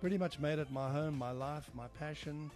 pretty 0.00 0.18
much 0.18 0.38
made 0.38 0.58
it 0.58 0.70
my 0.70 0.90
home, 0.90 1.18
my 1.18 1.32
life, 1.32 1.68
my 1.74 1.86
passion. 1.98 2.50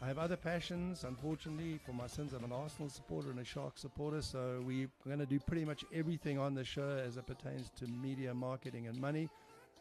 I 0.00 0.06
have 0.06 0.18
other 0.18 0.36
passions, 0.36 1.04
unfortunately. 1.04 1.78
For 1.84 1.92
my 1.92 2.06
sins, 2.06 2.32
I'm 2.32 2.44
an 2.44 2.52
Arsenal 2.52 2.88
supporter 2.88 3.30
and 3.30 3.40
a 3.40 3.44
Shark 3.44 3.76
supporter, 3.76 4.22
so 4.22 4.62
we're 4.64 4.88
going 5.06 5.18
to 5.18 5.26
do 5.26 5.38
pretty 5.40 5.64
much 5.64 5.84
everything 5.92 6.38
on 6.38 6.54
the 6.54 6.64
show 6.64 7.02
as 7.04 7.16
it 7.16 7.26
pertains 7.26 7.70
to 7.78 7.86
media, 7.86 8.32
marketing, 8.32 8.86
and 8.86 8.98
money, 8.98 9.28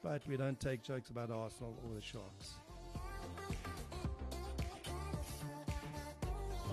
but 0.04 0.22
we 0.28 0.36
don't 0.36 0.60
take 0.60 0.84
jokes 0.84 1.10
about 1.10 1.32
Arsenal 1.32 1.76
or 1.86 1.96
the 1.96 2.02
Sharks. 2.02 2.56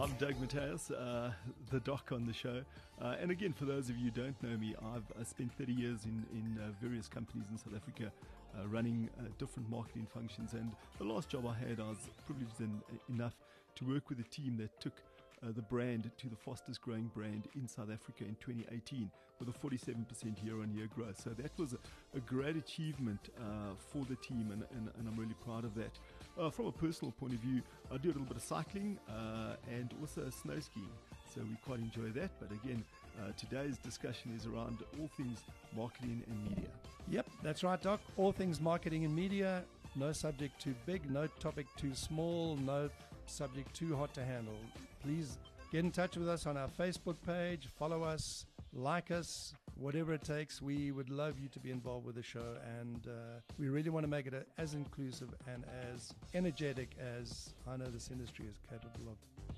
I'm 0.00 0.10
Doug 0.18 0.40
Mateus, 0.40 0.90
uh, 0.90 1.30
the 1.70 1.78
doc 1.80 2.10
on 2.10 2.26
the 2.26 2.32
show. 2.32 2.62
Uh, 3.00 3.14
and 3.20 3.30
again, 3.30 3.52
for 3.52 3.66
those 3.66 3.88
of 3.88 3.96
you 3.96 4.10
who 4.10 4.22
don't 4.22 4.42
know 4.42 4.56
me, 4.56 4.74
I've 4.94 5.04
I 5.20 5.22
spent 5.22 5.52
30 5.56 5.72
years 5.72 6.04
in, 6.04 6.24
in 6.32 6.58
uh, 6.60 6.70
various 6.82 7.06
companies 7.06 7.46
in 7.52 7.58
South 7.58 7.76
Africa 7.76 8.10
uh, 8.58 8.66
running 8.68 9.08
uh, 9.18 9.24
different 9.38 9.68
marketing 9.70 10.06
functions. 10.12 10.52
And 10.52 10.70
the 10.98 11.04
last 11.04 11.28
job 11.28 11.46
I 11.46 11.54
had, 11.54 11.80
I 11.80 11.88
was 11.88 11.98
privileged 12.26 12.60
en- 12.60 12.82
enough 13.08 13.34
to 13.76 13.84
work 13.84 14.08
with 14.08 14.20
a 14.20 14.24
team 14.24 14.56
that 14.58 14.80
took 14.80 14.94
uh, 15.42 15.48
the 15.54 15.62
brand 15.62 16.10
to 16.18 16.28
the 16.28 16.36
fastest 16.36 16.80
growing 16.80 17.10
brand 17.14 17.48
in 17.54 17.68
South 17.68 17.90
Africa 17.92 18.24
in 18.24 18.36
2018 18.40 19.10
with 19.38 19.48
a 19.48 19.52
47% 19.52 20.44
year 20.44 20.60
on 20.60 20.72
year 20.74 20.88
growth. 20.94 21.20
So 21.22 21.30
that 21.30 21.50
was 21.58 21.72
a, 21.72 22.16
a 22.16 22.20
great 22.20 22.56
achievement 22.56 23.30
uh, 23.38 23.74
for 23.92 24.04
the 24.08 24.16
team, 24.16 24.50
and, 24.52 24.64
and, 24.70 24.90
and, 24.98 25.08
I'm 25.08 25.16
really 25.16 25.34
proud 25.44 25.64
of 25.64 25.74
that. 25.74 25.90
Uh, 26.38 26.50
from 26.50 26.66
a 26.66 26.72
personal 26.72 27.12
point 27.12 27.34
of 27.34 27.40
view, 27.40 27.62
I 27.92 27.96
do 27.96 28.08
a 28.08 28.12
little 28.12 28.22
bit 28.22 28.36
of 28.36 28.42
cycling 28.42 28.98
uh, 29.08 29.56
and 29.70 29.92
also 30.00 30.30
snow 30.30 30.58
skiing, 30.60 30.88
so 31.32 31.40
we 31.42 31.56
quite 31.64 31.80
enjoy 31.80 32.10
that. 32.20 32.30
But 32.40 32.52
again, 32.52 32.84
uh, 33.20 33.32
today's 33.36 33.78
discussion 33.78 34.32
is 34.36 34.46
around 34.46 34.78
all 34.98 35.10
things 35.16 35.38
marketing 35.76 36.22
and 36.28 36.42
media. 36.44 36.70
Yep, 37.08 37.26
that's 37.42 37.62
right, 37.62 37.80
Doc. 37.80 38.00
All 38.16 38.32
things 38.32 38.60
marketing 38.60 39.04
and 39.04 39.14
media. 39.14 39.62
No 39.96 40.12
subject 40.12 40.60
too 40.60 40.74
big, 40.86 41.08
no 41.10 41.28
topic 41.38 41.66
too 41.76 41.94
small, 41.94 42.56
no 42.56 42.90
subject 43.26 43.72
too 43.74 43.94
hot 43.96 44.12
to 44.14 44.24
handle. 44.24 44.58
Please 45.02 45.38
get 45.70 45.84
in 45.84 45.92
touch 45.92 46.16
with 46.16 46.28
us 46.28 46.46
on 46.46 46.56
our 46.56 46.68
Facebook 46.68 47.16
page, 47.24 47.68
follow 47.78 48.02
us, 48.02 48.46
like 48.72 49.10
us, 49.12 49.54
whatever 49.76 50.14
it 50.14 50.24
takes. 50.24 50.60
We 50.60 50.90
would 50.90 51.10
love 51.10 51.38
you 51.38 51.48
to 51.48 51.60
be 51.60 51.70
involved 51.70 52.06
with 52.06 52.16
the 52.16 52.22
show, 52.22 52.56
and 52.80 53.06
uh, 53.06 53.40
we 53.58 53.68
really 53.68 53.90
want 53.90 54.04
to 54.04 54.10
make 54.10 54.26
it 54.26 54.48
as 54.58 54.74
inclusive 54.74 55.28
and 55.52 55.64
as 55.92 56.12
energetic 56.34 56.96
as 56.98 57.54
I 57.68 57.76
know 57.76 57.86
this 57.86 58.10
industry 58.10 58.46
is 58.46 58.58
capable 58.68 59.12
of. 59.12 59.53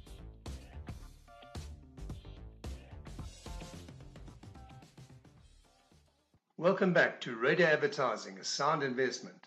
Welcome 6.59 6.95
back 6.95 7.21
to 7.21 7.37
Radio 7.37 7.67
Advertising, 7.67 8.39
a 8.39 8.45
sound 8.45 8.83
investment. 8.83 9.45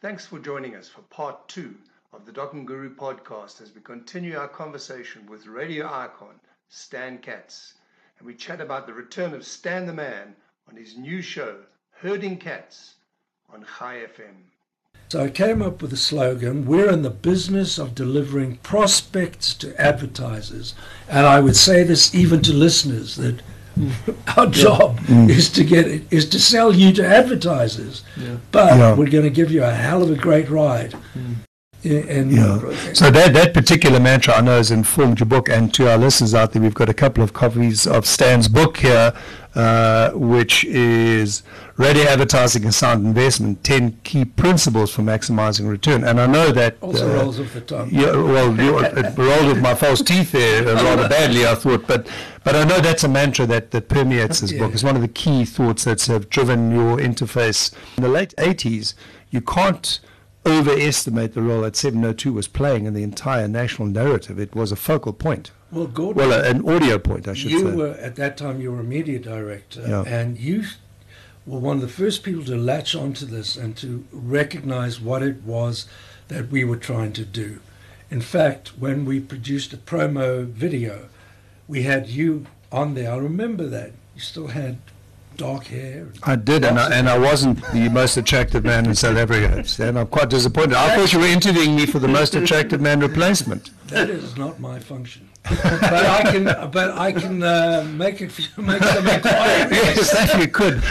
Thanks 0.00 0.26
for 0.26 0.40
joining 0.40 0.74
us 0.74 0.88
for 0.88 1.02
part 1.02 1.48
two 1.48 1.76
of 2.12 2.26
the 2.26 2.32
Doc 2.32 2.52
and 2.52 2.66
Guru 2.66 2.92
podcast 2.96 3.62
as 3.62 3.72
we 3.72 3.80
continue 3.80 4.36
our 4.36 4.48
conversation 4.48 5.24
with 5.26 5.46
radio 5.46 5.86
icon 5.86 6.40
Stan 6.68 7.18
Katz. 7.18 7.74
And 8.18 8.26
we 8.26 8.34
chat 8.34 8.60
about 8.60 8.88
the 8.88 8.92
return 8.92 9.34
of 9.34 9.46
Stan 9.46 9.86
the 9.86 9.92
Man 9.92 10.34
on 10.68 10.74
his 10.74 10.98
new 10.98 11.22
show, 11.22 11.58
Herding 11.92 12.38
Katz, 12.38 12.96
on 13.48 13.64
Chai 13.78 13.98
FM. 13.98 14.34
So 15.10 15.22
I 15.22 15.30
came 15.30 15.62
up 15.62 15.80
with 15.80 15.92
a 15.92 15.96
slogan 15.96 16.66
We're 16.66 16.90
in 16.90 17.02
the 17.02 17.10
business 17.10 17.78
of 17.78 17.94
delivering 17.94 18.56
prospects 18.56 19.54
to 19.54 19.80
advertisers. 19.80 20.74
And 21.08 21.24
I 21.24 21.38
would 21.38 21.54
say 21.54 21.84
this 21.84 22.12
even 22.12 22.42
to 22.42 22.52
listeners 22.52 23.14
that 23.14 23.42
our 24.36 24.46
job 24.46 24.98
mm. 25.00 25.28
is 25.28 25.50
to 25.50 25.64
get 25.64 25.86
it 25.86 26.04
is 26.10 26.28
to 26.30 26.38
sell 26.40 26.74
you 26.74 26.92
to 26.92 27.06
advertisers. 27.06 28.04
Yeah. 28.16 28.36
But 28.50 28.76
yeah. 28.76 28.94
we're 28.94 29.10
going 29.10 29.24
to 29.24 29.30
give 29.30 29.50
you 29.50 29.64
a 29.64 29.72
hell 29.72 30.02
of 30.02 30.10
a 30.10 30.16
great 30.16 30.48
ride. 30.48 30.94
And 31.84 32.30
yeah. 32.30 32.92
So 32.92 33.10
that 33.10 33.32
that 33.32 33.54
particular 33.54 33.98
mantra 33.98 34.34
I 34.34 34.40
know 34.40 34.56
has 34.56 34.70
informed 34.70 35.18
your 35.18 35.26
book, 35.26 35.48
and 35.48 35.74
to 35.74 35.90
our 35.90 35.98
listeners 35.98 36.32
out 36.32 36.52
there, 36.52 36.62
we've 36.62 36.74
got 36.74 36.88
a 36.88 36.94
couple 36.94 37.24
of 37.24 37.32
copies 37.32 37.86
of 37.88 38.06
Stan's 38.06 38.46
book 38.46 38.76
here, 38.76 39.12
uh, 39.56 40.10
which 40.12 40.64
is 40.64 41.42
Radio 41.76 42.04
Advertising 42.04 42.64
and 42.64 42.72
Sound 42.72 43.04
Investment: 43.04 43.64
Ten 43.64 43.98
Key 44.04 44.24
Principles 44.24 44.94
for 44.94 45.02
Maximizing 45.02 45.68
Return. 45.68 46.04
And 46.04 46.20
I 46.20 46.26
know 46.26 46.52
that 46.52 46.76
also 46.80 47.10
uh, 47.10 47.14
rolls 47.14 47.40
off 47.40 47.52
the 47.52 47.60
tongue. 47.62 47.88
Yeah, 47.90 48.12
well, 48.12 48.56
it 48.60 49.18
rolled 49.18 49.48
with 49.48 49.60
my 49.60 49.74
false 49.74 50.02
teeth 50.02 50.30
there 50.30 50.64
rather 50.74 51.08
badly, 51.08 51.46
I 51.46 51.56
thought. 51.56 51.88
But 51.88 52.08
but 52.44 52.54
I 52.54 52.62
know 52.62 52.78
that's 52.78 53.02
a 53.02 53.08
mantra 53.08 53.44
that 53.46 53.72
that 53.72 53.88
permeates 53.88 54.38
this 54.38 54.52
yeah. 54.52 54.60
book. 54.60 54.72
It's 54.72 54.84
one 54.84 54.94
of 54.94 55.02
the 55.02 55.08
key 55.08 55.44
thoughts 55.44 55.84
that 55.84 56.00
have 56.06 56.30
driven 56.30 56.70
your 56.70 56.98
interface 56.98 57.74
in 57.96 58.04
the 58.04 58.08
late 58.08 58.34
'80s. 58.38 58.94
You 59.30 59.40
can't 59.40 59.98
overestimate 60.44 61.34
the 61.34 61.42
role 61.42 61.62
that 61.62 61.76
702 61.76 62.32
was 62.32 62.48
playing 62.48 62.86
in 62.86 62.94
the 62.94 63.02
entire 63.02 63.48
national 63.48 63.88
narrative. 63.88 64.38
It 64.38 64.54
was 64.54 64.72
a 64.72 64.76
focal 64.76 65.12
point. 65.12 65.50
Well, 65.70 65.86
Gordon, 65.86 66.28
well, 66.28 66.44
an 66.44 66.68
audio 66.68 66.98
point, 66.98 67.28
I 67.28 67.34
should 67.34 67.50
you 67.50 67.60
say. 67.60 67.66
You 67.66 67.76
were 67.76 67.92
at 67.92 68.16
that 68.16 68.36
time 68.36 68.60
you 68.60 68.72
were 68.72 68.80
a 68.80 68.84
media 68.84 69.18
director, 69.18 69.82
yeah. 69.86 70.02
and 70.06 70.38
you 70.38 70.64
were 71.46 71.58
one 71.58 71.76
of 71.76 71.82
the 71.82 71.88
first 71.88 72.22
people 72.22 72.44
to 72.44 72.56
latch 72.56 72.94
onto 72.94 73.24
this 73.24 73.56
and 73.56 73.76
to 73.78 74.04
recognize 74.12 75.00
what 75.00 75.22
it 75.22 75.42
was 75.42 75.86
that 76.28 76.48
we 76.48 76.64
were 76.64 76.76
trying 76.76 77.12
to 77.14 77.24
do. 77.24 77.60
In 78.10 78.20
fact, 78.20 78.78
when 78.78 79.04
we 79.04 79.20
produced 79.20 79.72
a 79.72 79.78
promo 79.78 80.44
video, 80.44 81.08
we 81.66 81.84
had 81.84 82.08
you 82.08 82.46
on 82.70 82.94
there. 82.94 83.10
I 83.10 83.16
remember 83.16 83.66
that. 83.68 83.92
You 84.14 84.20
still 84.20 84.48
had 84.48 84.78
dark 85.36 85.64
hair. 85.66 86.08
I 86.22 86.36
did, 86.36 86.64
and 86.64 86.78
I, 86.78 86.94
and 86.94 87.08
I 87.08 87.18
wasn't 87.18 87.62
the 87.72 87.88
most 87.88 88.16
attractive 88.16 88.64
man 88.64 88.86
in 88.86 88.94
South 88.94 89.16
Africa. 89.16 89.64
And 89.82 89.98
I'm 89.98 90.06
quite 90.06 90.30
disappointed. 90.30 90.74
I 90.74 90.96
thought 90.96 91.12
you 91.12 91.18
were 91.20 91.26
interviewing 91.26 91.74
me 91.76 91.86
for 91.86 91.98
the 91.98 92.08
most 92.08 92.34
attractive 92.34 92.80
man 92.80 93.00
replacement. 93.00 93.70
That 93.92 94.10
is 94.10 94.36
not 94.36 94.58
my 94.58 94.78
function. 94.78 95.28
but 95.42 95.92
I 95.92 96.22
can, 96.30 96.44
but 96.44 96.92
I 96.92 97.12
can 97.12 97.42
uh, 97.42 97.86
make 97.94 98.20
it 98.20 98.30
make 98.56 98.82
some 98.82 99.06
inquiries. 99.06 99.70
yes, 99.70 100.12
that 100.12 100.38
you 100.38 100.48
could. 100.48 100.82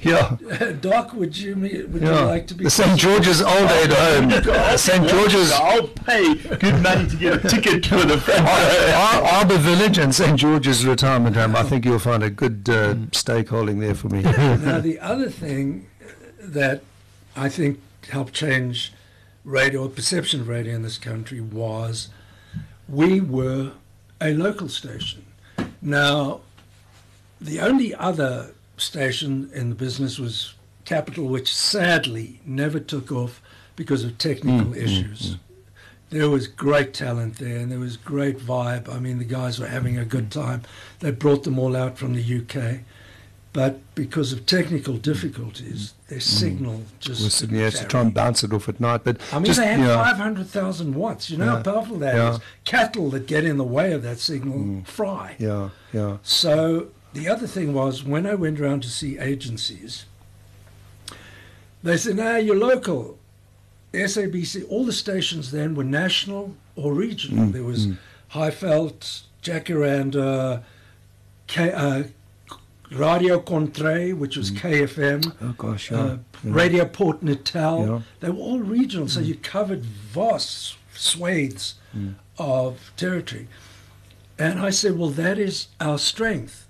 yeah. 0.02 0.36
Uh, 0.60 0.72
Doc, 0.72 1.12
would 1.12 1.36
you 1.36 1.54
would 1.56 2.02
yeah. 2.02 2.20
you 2.20 2.26
like 2.26 2.46
to 2.48 2.54
be? 2.54 2.64
The 2.64 2.70
St 2.70 2.98
George's 2.98 3.42
Old 3.42 3.70
Age 3.70 3.92
Home. 3.92 4.78
St 4.78 5.08
George's. 5.08 5.52
I'll 5.52 5.88
pay 5.88 6.34
good 6.34 6.82
money 6.82 7.08
to 7.08 7.16
get 7.16 7.44
a 7.44 7.48
ticket 7.48 7.82
to 7.84 7.96
the 7.96 8.94
Ar- 8.96 9.22
Arbor 9.22 9.58
Village 9.58 9.98
and 9.98 10.14
St 10.14 10.38
George's 10.38 10.86
Retirement 10.86 11.36
Home. 11.36 11.56
I 11.56 11.62
think 11.62 11.84
you'll 11.84 11.98
find 11.98 12.22
a 12.22 12.30
good 12.30 12.68
uh, 12.68 12.94
stakeholding 13.10 13.80
there 13.80 13.94
for 13.94 14.08
me. 14.08 14.22
now 14.22 14.80
the 14.80 14.98
other 15.00 15.28
thing 15.28 15.88
that 16.38 16.82
I 17.34 17.48
think 17.48 17.80
helped 18.08 18.32
change 18.32 18.92
radio 19.46 19.86
perception 19.88 20.40
of 20.40 20.48
radio 20.48 20.74
in 20.74 20.82
this 20.82 20.98
country 20.98 21.40
was 21.40 22.08
we 22.88 23.20
were 23.20 23.72
a 24.20 24.34
local 24.34 24.68
station. 24.68 25.24
Now, 25.80 26.40
the 27.40 27.60
only 27.60 27.94
other 27.94 28.52
station 28.76 29.48
in 29.54 29.70
the 29.70 29.74
business 29.74 30.18
was 30.18 30.54
Capital, 30.84 31.26
which 31.26 31.54
sadly 31.54 32.40
never 32.44 32.78
took 32.78 33.10
off 33.10 33.40
because 33.74 34.04
of 34.04 34.18
technical 34.18 34.68
mm, 34.68 34.74
mm 34.74 34.76
issues. 34.76 35.30
Mm, 35.30 35.34
mm. 35.34 35.38
There 36.10 36.30
was 36.30 36.46
great 36.46 36.94
talent 36.94 37.38
there 37.38 37.58
and 37.58 37.72
there 37.72 37.80
was 37.80 37.96
great 37.96 38.38
vibe. 38.38 38.88
I 38.88 39.00
mean, 39.00 39.18
the 39.18 39.24
guys 39.24 39.58
were 39.58 39.66
having 39.66 39.98
a 39.98 40.04
good 40.04 40.30
time. 40.30 40.62
They 41.00 41.10
brought 41.10 41.42
them 41.42 41.58
all 41.58 41.74
out 41.74 41.98
from 41.98 42.14
the 42.14 42.22
UK. 42.22 42.80
But 43.56 43.78
because 43.94 44.34
of 44.34 44.44
technical 44.44 44.98
difficulties, 44.98 45.94
their 46.08 46.18
mm. 46.18 46.22
signal 46.22 46.82
just. 47.00 47.22
Was, 47.24 47.50
yeah, 47.50 47.70
to 47.70 47.86
try 47.86 48.02
and 48.02 48.12
bounce 48.12 48.44
it 48.44 48.52
off 48.52 48.68
at 48.68 48.78
night. 48.80 49.00
But 49.02 49.18
I 49.32 49.36
mean, 49.36 49.46
just, 49.46 49.58
they 49.58 49.66
have 49.66 50.16
500,000 50.16 50.94
watts. 50.94 51.30
You 51.30 51.38
know 51.38 51.46
yeah, 51.46 51.50
how 51.52 51.62
powerful 51.62 51.96
that 52.00 52.14
yeah. 52.14 52.34
is. 52.34 52.40
Cattle 52.66 53.08
that 53.12 53.26
get 53.26 53.46
in 53.46 53.56
the 53.56 53.64
way 53.64 53.92
of 53.92 54.02
that 54.02 54.18
signal 54.18 54.58
mm. 54.58 54.86
fry. 54.86 55.36
Yeah, 55.38 55.70
yeah. 55.90 56.18
So 56.22 56.88
the 57.14 57.30
other 57.30 57.46
thing 57.46 57.72
was 57.72 58.04
when 58.04 58.26
I 58.26 58.34
went 58.34 58.60
around 58.60 58.82
to 58.82 58.90
see 58.90 59.18
agencies, 59.18 60.04
they 61.82 61.96
said, 61.96 62.16
"No, 62.16 62.36
you're 62.36 62.58
local." 62.58 63.18
SABC, 63.94 64.66
all 64.68 64.84
the 64.84 64.92
stations 64.92 65.50
then 65.50 65.74
were 65.74 65.82
national 65.82 66.54
or 66.74 66.92
regional. 66.92 67.46
Mm, 67.46 67.52
there 67.52 67.64
was 67.64 67.86
mm. 67.86 67.96
Highveld, 68.32 69.22
Jacaranda, 69.42 70.62
K, 71.46 71.72
uh, 71.72 72.02
Radio 72.92 73.40
Contre, 73.40 74.14
which 74.14 74.36
was 74.36 74.50
KFM, 74.50 75.34
Oh 75.42 75.54
gosh, 75.58 75.90
yeah. 75.90 75.98
uh, 75.98 76.18
yeah. 76.44 76.50
Radio 76.52 76.84
Port 76.84 77.22
Natal. 77.22 77.86
Yeah. 77.86 78.00
They 78.20 78.30
were 78.30 78.38
all 78.38 78.60
regional, 78.60 79.08
so 79.08 79.20
you 79.20 79.34
covered 79.36 79.84
vast 79.84 80.76
swathes 80.94 81.74
of 82.38 82.92
territory. 82.96 83.48
And 84.38 84.60
I 84.60 84.70
said, 84.70 84.98
well, 84.98 85.10
that 85.10 85.38
is 85.38 85.68
our 85.80 85.98
strength. 85.98 86.66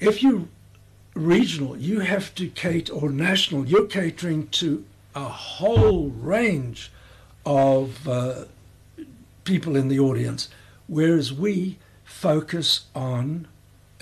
If 0.00 0.22
you 0.22 0.48
regional, 1.14 1.76
you 1.76 2.00
have 2.00 2.34
to 2.36 2.48
cater, 2.48 2.92
or 2.92 3.10
national, 3.10 3.66
you're 3.66 3.86
catering 3.86 4.48
to 4.48 4.84
a 5.14 5.24
whole 5.28 6.08
range 6.10 6.90
of 7.46 8.08
uh, 8.08 8.44
people 9.44 9.76
in 9.76 9.88
the 9.88 9.98
audience, 9.98 10.48
whereas 10.86 11.32
we 11.32 11.78
focus 12.04 12.86
on 12.94 13.46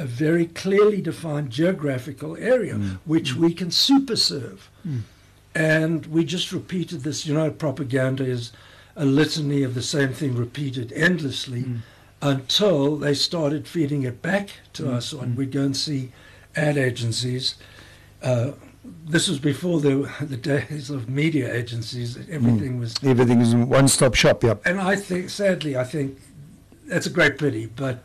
a 0.03 0.05
very 0.05 0.47
clearly 0.47 1.01
defined 1.01 1.49
geographical 1.49 2.37
area, 2.37 2.75
mm. 2.75 2.99
which 3.05 3.35
mm. 3.35 3.37
we 3.37 3.55
can 3.55 3.71
super 3.71 4.17
serve. 4.17 4.69
Mm. 4.87 5.03
And 5.55 6.07
we 6.07 6.25
just 6.25 6.51
repeated 6.51 7.03
this, 7.03 7.25
you 7.25 7.35
know, 7.35 7.53
propaganda 7.53 8.25
is 8.25 8.51
a 8.97 9.05
litany 9.05 9.63
of 9.63 9.75
the 9.75 9.83
same 9.83 10.13
thing 10.13 10.35
repeated 10.35 10.93
endlessly 10.93 11.67
until 12.21 12.97
they 12.97 13.15
started 13.15 13.69
feeding 13.69 14.03
it 14.03 14.21
back 14.23 14.51
to 14.73 14.91
us. 14.91 15.13
And 15.13 15.37
we'd 15.37 15.53
go 15.53 15.63
and 15.63 15.77
see 15.77 16.11
ad 16.57 16.77
agencies. 16.77 17.55
Uh, 18.23 18.53
this 19.05 19.29
was 19.29 19.39
before 19.39 19.81
the, 19.81 20.11
the 20.21 20.37
days 20.37 20.91
of 20.91 21.09
media 21.09 21.55
agencies. 21.55 22.19
Everything 22.29 22.81
was 22.81 22.97
Everything 23.05 23.41
is 23.41 23.53
in 23.53 23.69
one-stop 23.69 24.15
shop. 24.15 24.43
Yep. 24.43 24.63
and 24.67 24.81
I 24.81 24.97
think, 24.97 25.31
sadly, 25.31 25.77
I 25.77 25.85
think 25.85 26.19
that's 26.87 27.07
a 27.07 27.11
great 27.11 27.39
pity, 27.39 27.67
but 27.67 28.03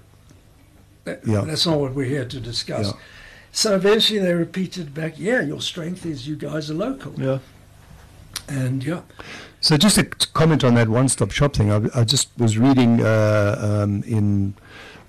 that, 1.08 1.26
Yeah. 1.26 1.42
that's 1.42 1.66
not 1.66 1.80
what 1.80 1.94
we're 1.96 2.06
here 2.06 2.26
to 2.26 2.40
discuss. 2.40 2.88
Yeah. 2.88 3.00
So 3.52 3.76
eventually 3.76 4.20
they 4.20 4.34
repeated 4.34 4.94
back, 4.94 5.14
yeah, 5.18 5.42
your 5.42 5.62
strength 5.62 6.06
is 6.06 6.28
you 6.28 6.36
guys 6.36 6.70
are 6.70 6.76
local. 6.76 7.14
Yeah. 7.18 7.40
And 8.48 8.84
yeah, 8.84 9.02
So 9.60 9.76
just 9.78 9.98
a 9.98 10.04
comment 10.06 10.64
on 10.64 10.76
that 10.76 10.88
one-stop 10.88 11.32
shop 11.32 11.56
thing. 11.56 11.72
I, 11.72 11.80
I 12.00 12.04
just 12.04 12.30
was 12.38 12.58
reading 12.58 13.02
uh, 13.02 13.58
um, 13.84 14.04
in 14.04 14.54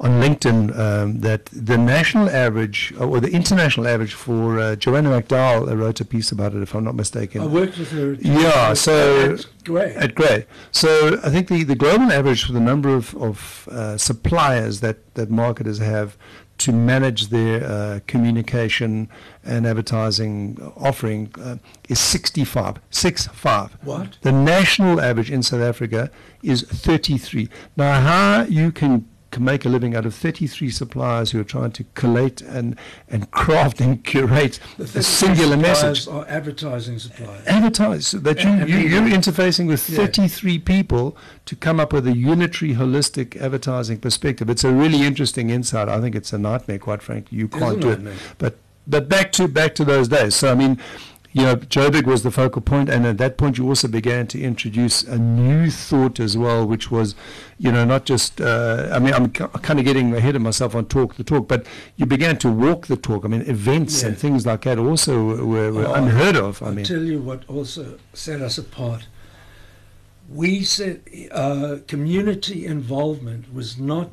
on 0.01 0.21
LinkedIn 0.23 0.79
um, 0.79 1.21
that 1.21 1.47
the 1.47 1.77
national 1.77 2.31
average 2.31 2.95
or 3.01 3.21
the 3.21 3.31
international 3.31 3.89
average 3.89 4.15
for 4.15 4.59
uh, 4.61 4.77
Joanna 4.77 5.11
McDowell 5.11 5.69
uh, 5.69 5.77
wrote 5.77 6.01
a 6.01 6.05
piece 6.05 6.31
about 6.31 6.55
it, 6.55 6.63
if 6.63 6.75
I'm 6.75 6.85
not 6.85 6.95
mistaken. 6.95 7.43
I 7.43 7.47
worked 7.47 7.79
with 7.79 7.91
her. 7.91 8.13
at- 8.13 8.23
Yeah, 8.25 8.75
so- 8.75 9.29
That's 9.29 9.45
great. 9.65 9.97
At 9.97 10.15
Grey. 10.15 10.47
So 10.71 11.19
I 11.25 11.31
think 11.31 11.49
the, 11.49 11.65
the 11.65 11.75
global 11.75 12.13
average 12.13 12.45
for 12.45 12.53
the 12.53 12.61
number 12.61 12.91
of, 12.95 13.15
of 13.17 13.69
uh, 13.73 13.97
suppliers 13.97 14.81
that, 14.81 15.15
that 15.15 15.31
marketers 15.31 15.79
have 15.79 16.17
to 16.59 16.73
manage 16.73 17.29
their 17.29 17.63
uh, 17.65 18.01
communication 18.09 19.09
and 19.45 19.65
advertising 19.67 20.59
offering 20.77 21.33
uh, 21.41 21.57
is 21.89 22.01
65. 22.01 22.79
Six 22.91 23.27
five. 23.29 23.77
What? 23.85 24.19
The 24.23 24.33
national 24.33 25.01
average 25.01 25.31
in 25.31 25.43
South 25.45 25.61
Africa 25.61 26.11
is 26.43 26.63
33. 26.63 27.49
Now, 27.77 28.01
how 28.01 28.43
you 28.49 28.73
can, 28.73 29.09
can 29.31 29.45
make 29.45 29.65
a 29.65 29.69
living 29.69 29.95
out 29.95 30.07
of 30.07 30.15
33 30.15 30.71
suppliers 30.71 31.31
who 31.33 31.41
are 31.41 31.45
trying 31.45 31.71
to 31.73 31.85
collate 31.95 32.41
and, 32.41 32.79
and 33.11 33.31
craft 33.31 33.81
and 33.81 34.03
curate 34.03 34.59
The 34.79 34.85
a 34.85 34.87
33 34.87 35.03
singular 35.03 35.57
message. 35.57 36.09
Are 36.09 36.27
advertising 36.29 36.99
suppliers. 36.99 37.47
advertise 37.47 38.07
so 38.07 38.19
that 38.19 38.43
you, 38.43 38.51
you, 38.67 38.89
you're 38.89 39.03
interfacing 39.03 39.67
with 39.69 39.89
Yeah. 39.91 39.99
33 39.99 40.59
people 40.61 41.17
to 41.45 41.55
come 41.57 41.79
up 41.79 41.93
with 41.93 42.07
a 42.07 42.17
unitary 42.17 42.75
holistic 42.75 43.37
advertising 43.41 43.99
perspective. 43.99 44.49
It's 44.49 44.65
a 44.65 44.73
really 44.73 45.03
interesting 45.03 45.51
insight. 45.51 45.89
I 45.89 46.01
think 46.01 46.15
it's 46.15 46.33
a 46.33 46.39
nightmare 46.39 46.79
quite 46.79 47.03
frankly. 47.03 47.37
You 47.39 47.49
can't 47.49 47.81
do 47.81 47.91
it. 47.91 48.01
but 48.39 48.57
but 48.87 49.09
back 49.09 49.33
to 49.33 49.47
back 49.49 49.75
to 49.75 49.85
those 49.85 50.09
days. 50.09 50.35
So 50.35 50.51
i 50.51 50.55
mean 50.55 50.79
you 51.33 51.43
know, 51.43 51.57
Joburg 51.57 52.07
was 52.07 52.23
the 52.23 52.31
focal 52.31 52.63
point, 52.63 52.89
and 52.89 53.05
at 53.07 53.19
that 53.19 53.37
point, 53.37 53.59
you 53.59 53.67
also 53.69 53.87
began 53.87 54.27
to 54.29 54.41
introduce 54.43 55.03
a 55.03 55.19
new 55.19 55.71
thought 55.71 56.19
as 56.19 56.39
well, 56.39 56.67
which 56.67 56.91
was, 56.91 57.15
you 57.59 57.71
know, 57.71 57.85
not 57.85 58.07
just. 58.07 58.41
Uh, 58.41 58.89
I 58.91 58.99
mean, 58.99 59.13
I'm 59.13 59.31
kind 59.31 59.79
of 59.79 59.85
getting 59.85 60.15
ahead 60.15 60.37
of 60.37 60.43
myself 60.43 60.75
on 60.75 60.87
talk 60.87 61.17
the 61.17 61.25
talk, 61.25 61.47
but 61.47 61.67
you 61.97 62.07
began 62.07 62.39
to 62.39 62.51
walk 62.51 62.87
the 62.87 62.97
talk. 62.97 63.25
I 63.25 63.29
mean, 63.29 63.43
events 63.43 64.03
and 64.03 64.17
things 64.17 64.47
like 64.47 64.63
that 64.63 64.79
also 64.79 65.45
were, 65.45 65.73
were 65.73 65.87
Oh, 65.87 65.95
unheard 65.95 66.37
of. 66.37 66.63
I 66.63 66.67
I'll 66.67 66.73
mean, 66.73 66.85
tell 66.87 67.03
you 67.03 67.21
what 67.21 67.47
also 67.49 67.99
set 68.15 68.41
us 68.41 68.57
apart. 68.57 69.07
We 70.29 70.63
said 70.63 71.03
uh, 71.31 71.79
community 71.87 72.67
involvement 72.67 73.53
was 73.53 73.79
not 73.79 74.11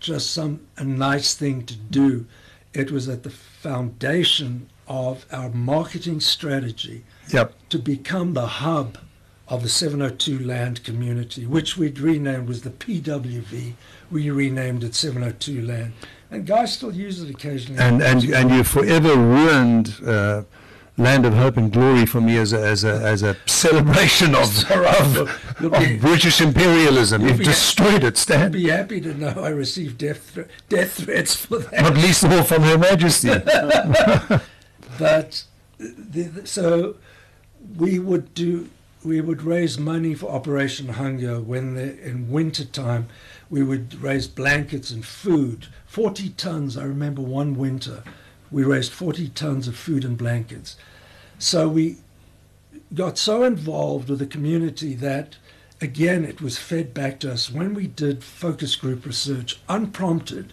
just 0.00 0.30
some 0.30 0.60
a 0.76 0.84
nice 0.84 1.34
thing 1.34 1.64
to 1.66 1.76
do. 1.76 2.26
It 2.72 2.90
was 2.90 3.08
at 3.08 3.22
the 3.22 3.30
foundation 3.30 4.68
of 4.88 5.26
our 5.32 5.48
marketing 5.50 6.20
strategy 6.20 7.04
yep. 7.28 7.54
to 7.68 7.78
become 7.78 8.34
the 8.34 8.46
hub 8.46 8.98
of 9.48 9.62
the 9.62 9.68
702 9.68 10.38
land 10.38 10.82
community, 10.84 11.46
which 11.46 11.76
we'd 11.76 11.98
renamed 11.98 12.48
was 12.48 12.62
the 12.62 12.70
PWV. 12.70 13.74
We 14.10 14.30
renamed 14.30 14.84
it 14.84 14.94
702 14.94 15.62
land, 15.62 15.92
and 16.30 16.46
guys 16.46 16.72
still 16.74 16.94
use 16.94 17.20
it 17.20 17.30
occasionally. 17.30 17.80
and 17.80 18.02
and 18.02 18.24
and 18.24 18.50
you 18.50 18.64
forever 18.64 19.14
ruined 19.16 19.96
uh, 20.06 20.42
land 20.98 21.24
of 21.26 21.34
hope 21.34 21.56
and 21.56 21.72
glory 21.72 22.06
for 22.06 22.20
me 22.20 22.36
as 22.36 22.52
a 22.52 22.60
as 22.60 22.84
a 22.84 22.94
as 23.02 23.22
a 23.22 23.36
celebration 23.46 24.34
of 24.34 24.46
Sorry, 24.46 24.86
of, 24.86 25.40
be- 25.60 25.66
of 25.94 26.00
British 26.00 26.40
imperialism. 26.40 27.26
You've 27.26 27.42
destroyed 27.42 28.04
it, 28.04 28.14
I'd 28.14 28.18
Stan. 28.18 28.52
be 28.52 28.68
happy 28.68 29.00
to 29.00 29.14
know 29.14 29.34
I 29.36 29.48
received 29.50 29.98
death 29.98 30.38
death 30.68 30.92
threats 31.04 31.34
for 31.34 31.58
that. 31.58 31.82
Not 31.82 31.94
least 31.94 32.24
of 32.24 32.32
all 32.32 32.44
from 32.44 32.62
Her 32.62 32.78
Majesty. 32.78 33.30
But 35.02 35.44
the, 35.78 36.46
so 36.46 36.96
we 37.76 37.98
would 37.98 38.34
do 38.34 38.68
we 39.04 39.20
would 39.20 39.42
raise 39.42 39.78
money 39.80 40.14
for 40.14 40.30
Operation 40.30 40.90
Hunger 40.90 41.40
when 41.40 41.74
the, 41.74 42.00
in 42.06 42.30
winter 42.30 42.64
time 42.64 43.08
we 43.50 43.64
would 43.64 44.00
raise 44.00 44.28
blankets 44.28 44.92
and 44.92 45.04
food. 45.04 45.66
Forty 45.86 46.28
tons. 46.28 46.76
I 46.76 46.84
remember 46.84 47.20
one 47.20 47.56
winter 47.56 48.04
we 48.50 48.62
raised 48.62 48.92
forty 48.92 49.28
tons 49.28 49.66
of 49.66 49.76
food 49.76 50.04
and 50.04 50.16
blankets. 50.16 50.76
So 51.38 51.68
we 51.68 51.96
got 52.94 53.18
so 53.18 53.42
involved 53.42 54.08
with 54.08 54.20
the 54.20 54.26
community 54.26 54.94
that 54.94 55.36
again 55.80 56.24
it 56.24 56.40
was 56.40 56.58
fed 56.58 56.94
back 56.94 57.18
to 57.20 57.32
us 57.32 57.50
when 57.50 57.74
we 57.74 57.88
did 57.88 58.22
focus 58.22 58.76
group 58.76 59.04
research 59.04 59.58
unprompted 59.68 60.52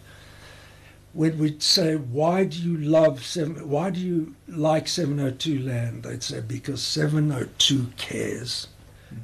when 1.12 1.38
we'd 1.38 1.62
say, 1.62 1.96
"Why 1.96 2.44
do 2.44 2.58
you 2.58 2.76
love 2.76 3.24
seven? 3.24 3.68
Why 3.68 3.90
do 3.90 4.00
you 4.00 4.34
like 4.48 4.88
702 4.88 5.58
land?" 5.58 6.02
They'd 6.04 6.22
say, 6.22 6.40
"Because 6.40 6.82
702 6.82 7.88
cares. 7.96 8.68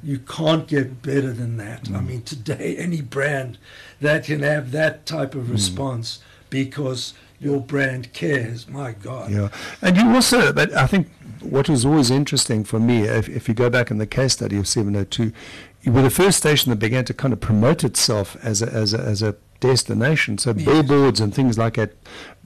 You 0.03 0.19
can't 0.19 0.67
get 0.67 1.01
better 1.01 1.31
than 1.31 1.55
that. 1.57 1.87
I 1.87 1.99
mm. 1.99 2.07
mean, 2.07 2.21
today 2.23 2.75
any 2.79 3.01
brand 3.01 3.57
that 4.01 4.25
can 4.25 4.41
have 4.41 4.71
that 4.71 5.05
type 5.05 5.33
of 5.33 5.45
mm. 5.45 5.51
response 5.51 6.19
because 6.49 7.13
your 7.39 7.61
brand 7.61 8.13
cares. 8.13 8.67
My 8.67 8.91
God, 8.93 9.31
Yeah, 9.31 9.49
and 9.81 9.95
you 9.95 10.09
also, 10.09 10.51
but 10.51 10.73
I 10.73 10.87
think 10.87 11.09
what 11.41 11.69
was 11.69 11.85
always 11.85 12.09
interesting 12.09 12.63
for 12.63 12.79
me, 12.79 13.03
if, 13.03 13.29
if 13.29 13.47
you 13.47 13.53
go 13.53 13.69
back 13.69 13.91
in 13.91 13.97
the 13.97 14.07
case 14.07 14.33
study 14.33 14.57
of 14.57 14.67
702, 14.67 15.31
you 15.83 15.91
were 15.91 16.01
the 16.01 16.09
first 16.09 16.37
station 16.37 16.69
that 16.71 16.77
began 16.77 17.05
to 17.05 17.13
kind 17.13 17.33
of 17.33 17.39
promote 17.39 17.83
itself 17.83 18.35
as 18.43 18.61
a, 18.61 18.67
as 18.73 18.93
a, 18.93 18.99
as 18.99 19.21
a 19.21 19.35
destination. 19.59 20.37
So 20.37 20.53
Yes. 20.55 20.65
billboards 20.65 21.19
and 21.19 21.33
things 21.33 21.57
like 21.57 21.75
that 21.75 21.91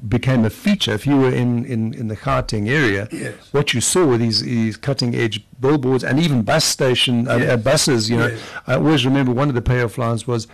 became 0.07 0.45
a 0.45 0.49
feature. 0.49 0.93
If 0.93 1.05
you 1.05 1.17
were 1.17 1.31
in, 1.31 1.65
in, 1.65 1.93
in 1.93 2.07
the 2.07 2.15
Gauteng 2.15 2.69
area, 2.69 3.07
Yes. 3.11 3.33
what 3.51 3.73
you 3.73 3.81
saw 3.81 4.05
were 4.05 4.17
these, 4.17 4.41
these 4.41 4.77
cutting 4.77 5.15
edge 5.15 5.43
billboards 5.59 6.03
and 6.03 6.19
even 6.19 6.41
bus 6.43 6.65
station 6.65 7.27
uh, 7.27 7.37
Yes. 7.37 7.49
uh, 7.51 7.57
buses. 7.57 8.09
You 8.09 8.17
know. 8.17 8.37
I 8.67 8.75
always 8.75 9.05
remember 9.05 9.31
one 9.31 9.49
of 9.49 9.55
the 9.55 9.61
payoff 9.61 9.97
lines 9.97 10.25
was, 10.27 10.47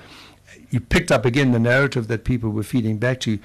you 0.69 0.79
picked 0.79 1.11
up 1.11 1.25
again 1.25 1.51
the 1.51 1.59
narrative 1.59 2.07
that 2.07 2.23
people 2.25 2.49
were 2.49 2.63
feeding 2.63 2.97
back 2.97 3.19
to 3.21 3.31
you. 3.31 3.39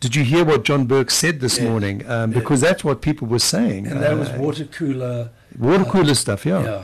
Did 0.00 0.14
you 0.14 0.22
hear 0.22 0.44
what 0.44 0.62
John 0.64 0.86
Berks 0.86 1.14
said 1.14 1.40
this 1.40 1.60
morning? 1.60 2.08
Um, 2.08 2.30
because 2.30 2.60
that's 2.60 2.84
what 2.84 3.00
people 3.02 3.26
were 3.26 3.40
saying. 3.40 3.86
and 3.88 4.00
that 4.02 4.16
was 4.16 4.28
Uh, 4.28 4.36
water 4.38 4.64
cooler. 4.64 5.30
water 5.58 5.84
cooler 5.84 6.14
stuff. 6.14 6.46
Yeah. 6.46 6.62
Yeah. 6.62 6.82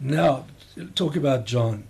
Now, 0.00 0.44
talk 0.94 1.16
about 1.16 1.46
John. 1.46 1.84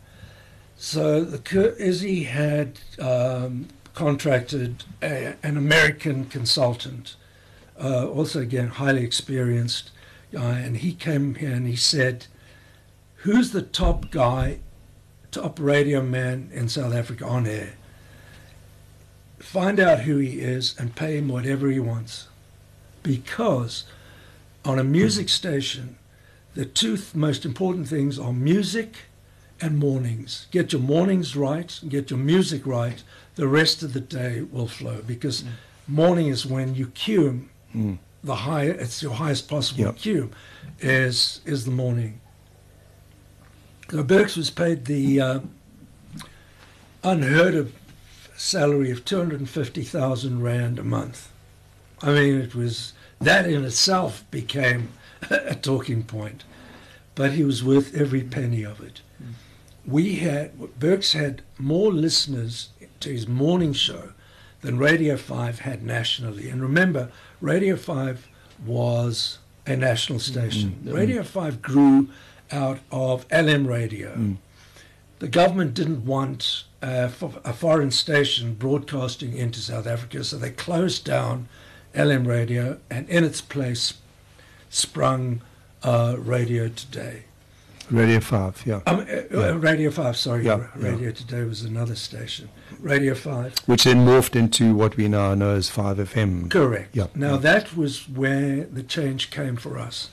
So 0.84 1.22
the 1.22 1.76
Izzy 1.78 2.24
had 2.24 2.80
um, 2.98 3.68
contracted 3.94 4.82
a, 5.00 5.36
an 5.40 5.56
American 5.56 6.24
consultant, 6.24 7.14
uh, 7.80 8.08
also 8.08 8.40
again 8.40 8.66
highly 8.66 9.04
experienced 9.04 9.92
guy, 10.32 10.58
and 10.58 10.78
he 10.78 10.92
came 10.92 11.36
here 11.36 11.52
and 11.52 11.68
he 11.68 11.76
said, 11.76 12.26
"Who's 13.18 13.52
the 13.52 13.62
top 13.62 14.10
guy, 14.10 14.58
top 15.30 15.60
radio 15.60 16.02
man 16.02 16.50
in 16.52 16.68
South 16.68 16.92
Africa 16.92 17.26
on 17.26 17.46
air? 17.46 17.74
Find 19.38 19.78
out 19.78 20.00
who 20.00 20.16
he 20.16 20.40
is 20.40 20.74
and 20.80 20.96
pay 20.96 21.16
him 21.16 21.28
whatever 21.28 21.70
he 21.70 21.78
wants, 21.78 22.26
because 23.04 23.84
on 24.64 24.80
a 24.80 24.84
music 24.84 25.28
station." 25.28 25.96
the 26.54 26.66
two 26.66 26.98
most 27.14 27.46
important 27.46 27.88
things 27.88 28.18
are 28.18 28.30
music 28.30 29.06
and 29.62 29.78
mornings. 29.78 30.46
Get 30.50 30.72
your 30.72 30.82
mornings 30.82 31.34
right, 31.36 31.78
and 31.80 31.90
get 31.90 32.10
your 32.10 32.18
music 32.18 32.66
right. 32.66 33.02
The 33.36 33.46
rest 33.48 33.82
of 33.82 33.92
the 33.94 34.00
day 34.00 34.42
will 34.42 34.66
flow 34.68 35.00
because 35.06 35.44
morning 35.88 36.26
is 36.26 36.44
when 36.44 36.74
you 36.74 36.88
cume 36.88 37.48
Mm. 37.74 37.96
the 38.22 38.34
high. 38.36 38.64
It's 38.64 39.02
your 39.02 39.14
highest 39.14 39.48
possible 39.48 39.84
Yep. 39.84 39.96
cume. 39.96 40.30
Is 40.80 41.40
is 41.46 41.64
the 41.64 41.70
morning. 41.70 42.20
So 43.90 44.02
Berks 44.02 44.36
was 44.36 44.50
paid 44.50 44.84
the 44.84 45.20
uh, 45.20 45.40
unheard 47.04 47.54
of 47.54 47.72
salary 48.36 48.90
of 48.90 49.04
two 49.04 49.16
hundred 49.18 49.40
and 49.40 49.48
fifty 49.48 49.82
thousand 49.82 50.42
rand 50.42 50.78
a 50.78 50.82
month. 50.84 51.30
I 52.02 52.12
mean, 52.12 52.34
it 52.40 52.54
was 52.54 52.92
that 53.20 53.48
in 53.48 53.64
itself 53.64 54.24
became 54.30 54.90
a 55.30 55.54
talking 55.54 56.02
point, 56.02 56.44
but 57.14 57.32
he 57.32 57.44
was 57.44 57.62
worth 57.64 57.94
every 57.94 58.22
penny 58.22 58.62
of 58.64 58.80
it. 58.80 59.00
We 59.86 60.16
had 60.16 60.78
Berks 60.78 61.12
had 61.12 61.42
more 61.58 61.92
listeners 61.92 62.70
to 63.00 63.10
his 63.10 63.26
morning 63.26 63.72
show 63.72 64.12
than 64.60 64.78
Radio 64.78 65.16
5 65.16 65.60
had 65.60 65.82
nationally. 65.82 66.48
And 66.48 66.62
remember, 66.62 67.10
Radio 67.40 67.76
5 67.76 68.28
was 68.64 69.38
a 69.66 69.76
national 69.76 70.20
station. 70.20 70.78
Radio 70.84 71.22
5 71.22 71.60
grew 71.62 72.08
out 72.52 72.78
of 72.90 73.26
LM 73.32 73.66
radio. 73.66 74.36
The 75.18 75.28
government 75.28 75.74
didn't 75.74 76.04
want 76.04 76.64
uh, 76.82 77.08
a 77.44 77.52
foreign 77.52 77.90
station 77.92 78.54
broadcasting 78.54 79.36
into 79.36 79.60
South 79.60 79.86
Africa, 79.86 80.24
so 80.24 80.36
they 80.36 80.50
closed 80.50 81.04
down 81.04 81.48
LM 81.94 82.26
radio, 82.26 82.78
and 82.90 83.08
in 83.08 83.22
its 83.24 83.40
place 83.40 83.94
sprung 84.70 85.40
uh, 85.82 86.16
Radio 86.18 86.68
Today. 86.68 87.24
Radio 87.90 88.20
5, 88.20 88.62
yeah. 88.66 88.80
Um, 88.86 89.00
uh, 89.00 89.36
uh, 89.38 89.56
Radio 89.58 89.90
5, 89.90 90.16
sorry. 90.16 90.44
Yeah, 90.44 90.56
Ra- 90.56 90.68
Radio 90.76 91.10
Today 91.10 91.44
was 91.44 91.62
another 91.62 91.94
station. 91.94 92.48
Radio 92.80 93.14
5. 93.14 93.58
Which 93.66 93.84
then 93.84 94.06
morphed 94.06 94.36
into 94.36 94.74
what 94.74 94.96
we 94.96 95.08
now 95.08 95.34
know 95.34 95.54
as 95.56 95.70
5FM. 95.70 96.50
Correct. 96.50 96.94
Yeah. 96.94 97.06
Now 97.14 97.32
yeah. 97.32 97.38
that 97.38 97.76
was 97.76 98.08
where 98.08 98.64
the 98.64 98.82
change 98.82 99.30
came 99.30 99.56
for 99.56 99.78
us. 99.78 100.10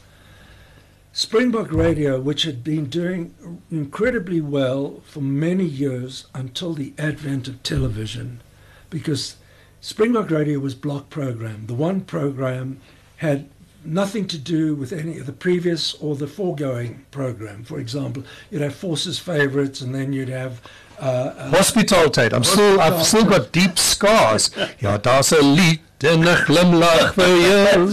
Springbok 1.11 1.71
Radio, 1.71 2.19
which 2.19 2.43
had 2.43 2.63
been 2.63 2.85
doing 2.85 3.33
incredibly 3.71 4.41
well 4.41 5.01
for 5.05 5.21
many 5.21 5.65
years 5.65 6.27
until 6.33 6.73
the 6.73 6.93
advent 6.97 7.47
of 7.47 7.61
television, 7.63 8.41
because 8.89 9.35
Springbok 9.81 10.29
Radio 10.29 10.59
was 10.59 10.75
block 10.75 11.09
program. 11.09 11.65
The 11.65 11.73
one 11.73 12.01
program 12.01 12.79
had 13.17 13.49
nothing 13.83 14.27
to 14.27 14.37
do 14.37 14.75
with 14.75 14.91
any 14.91 15.17
of 15.19 15.25
the 15.25 15.31
previous 15.33 15.93
or 15.95 16.15
the 16.15 16.27
foregoing 16.27 17.05
program. 17.11 17.63
For 17.63 17.79
example, 17.79 18.23
you'd 18.51 18.61
have 18.61 18.75
Forces 18.75 19.19
Favorites, 19.19 19.81
and 19.81 19.93
then 19.93 20.13
you'd 20.13 20.29
have 20.29 20.61
uh, 20.99 21.03
uh, 21.37 21.51
Hospitaal 21.51 22.09
tyd. 22.11 22.33
I'm 22.33 22.43
still 22.43 22.79
I've 22.81 23.05
still 23.05 23.25
got 23.25 23.51
deep 23.51 23.77
scars. 23.79 24.51
Ja, 24.79 24.97
daar's 24.97 25.31
'n 25.31 25.55
lied 25.55 25.79
en 26.03 26.19
'n 26.23 26.35
glimlag 26.35 27.13
vir 27.13 27.27
jou. 27.27 27.87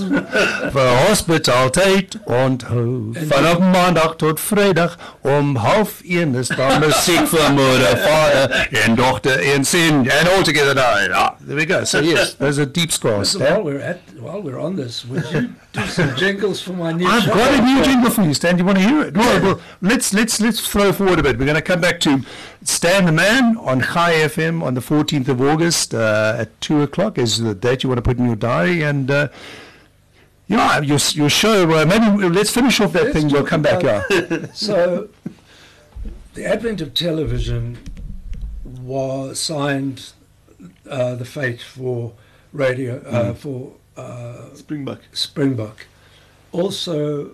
Vir 0.72 0.90
hospitaal 1.08 1.70
tyd 1.70 2.18
onthou. 2.24 3.12
Vanaf 3.28 3.58
maandag 3.58 4.14
tot 4.16 4.40
vrydag 4.40 4.98
om 5.20 5.56
half 5.56 6.00
1 6.04 6.34
is 6.34 6.48
daar 6.48 6.78
musiek 6.78 7.26
vir 7.28 7.52
moeder, 7.52 7.98
vader 7.98 8.68
en 8.84 8.94
dogter 8.94 9.38
en 9.54 9.64
sin 9.64 9.94
and 9.94 10.28
all 10.36 10.42
together 10.42 10.74
now. 10.74 10.96
Yeah, 10.96 11.30
there 11.46 11.56
we 11.56 11.66
go. 11.66 11.84
So 11.84 12.00
yes, 12.00 12.34
there's 12.38 12.58
a 12.58 12.66
deep 12.66 12.92
score 12.92 13.24
So 13.24 13.38
while 13.38 13.62
we're 13.62 13.80
at 13.82 13.98
while 14.20 14.42
we're 14.42 14.60
on 14.60 14.76
this, 14.76 15.04
would 15.08 15.24
you 15.32 15.48
do 15.72 15.80
some 15.88 16.14
jingles 16.16 16.60
for 16.62 16.72
my 16.72 16.92
new 16.92 17.06
I've 17.08 17.22
show? 17.22 17.34
got 17.34 17.58
a 17.58 17.62
new 17.62 17.82
jingle 17.82 18.10
for 18.10 18.22
you, 18.22 18.34
Stan. 18.34 18.56
Do 18.56 18.60
you 18.62 18.66
want 18.66 18.78
to 18.78 18.84
hear 18.84 19.02
it? 19.02 19.14
No, 19.16 19.40
well, 19.42 19.60
let's 19.82 20.12
let's 20.14 20.40
let's 20.40 20.60
throw 20.60 20.92
forward 20.92 21.18
a 21.18 21.22
bit. 21.22 21.38
We're 21.38 21.44
going 21.44 21.56
to 21.56 21.72
come 21.72 21.80
back 21.80 22.00
to 22.00 22.20
Stan 22.68 23.04
the 23.06 23.12
Man 23.12 23.56
on 23.58 23.80
Chai 23.80 24.12
FM 24.14 24.62
on 24.62 24.74
the 24.74 24.80
14th 24.80 25.28
of 25.28 25.40
August 25.40 25.94
uh, 25.94 26.36
at 26.38 26.60
two 26.60 26.82
o'clock. 26.82 27.16
Is 27.16 27.38
the 27.38 27.54
date 27.54 27.82
you 27.82 27.88
want 27.88 27.98
to 27.98 28.02
put 28.02 28.18
in 28.18 28.26
your 28.26 28.36
diary? 28.36 28.82
And 28.82 29.10
uh, 29.10 29.28
yeah, 30.48 30.80
your 30.80 30.98
your 31.12 31.30
show. 31.30 31.70
Uh, 31.70 31.86
maybe 31.86 32.28
let's 32.28 32.50
finish 32.50 32.80
off 32.80 32.92
that 32.92 33.04
Let's 33.04 33.16
thing. 33.16 33.28
We'll 33.30 33.46
come 33.46 33.62
back. 33.62 33.82
Yeah. 33.82 34.46
So, 34.54 35.08
the 36.34 36.44
advent 36.44 36.80
of 36.80 36.92
television 36.92 37.78
was 38.64 39.38
signed 39.38 40.12
uh, 40.88 41.14
the 41.14 41.24
fate 41.24 41.62
for 41.62 42.14
radio 42.52 42.98
uh, 43.02 43.34
for 43.34 43.74
uh, 43.96 44.54
Springbok. 44.54 45.00
Springbok. 45.12 45.86
Also, 46.52 47.32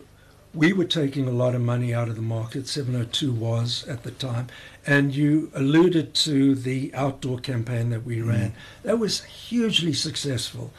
we 0.55 0.73
were 0.73 0.85
taking 0.85 1.27
a 1.27 1.31
lot 1.31 1.55
of 1.55 1.61
money 1.61 1.95
out 1.95 2.09
of 2.09 2.17
the 2.17 2.23
market. 2.23 2.69
702 2.69 3.33
was 3.33 3.87
at 3.89 4.03
the 4.03 4.11
time, 4.11 4.49
and 4.87 5.15
you 5.15 5.51
alluded 5.55 6.15
to 6.15 6.55
the 6.55 6.93
outdoor 6.95 7.39
campaign 7.39 7.91
that 7.91 8.05
we 8.05 8.21
ran. 8.21 8.53
That 8.83 8.99
was 8.99 9.23
hugely 9.25 9.93
successful. 9.93 10.73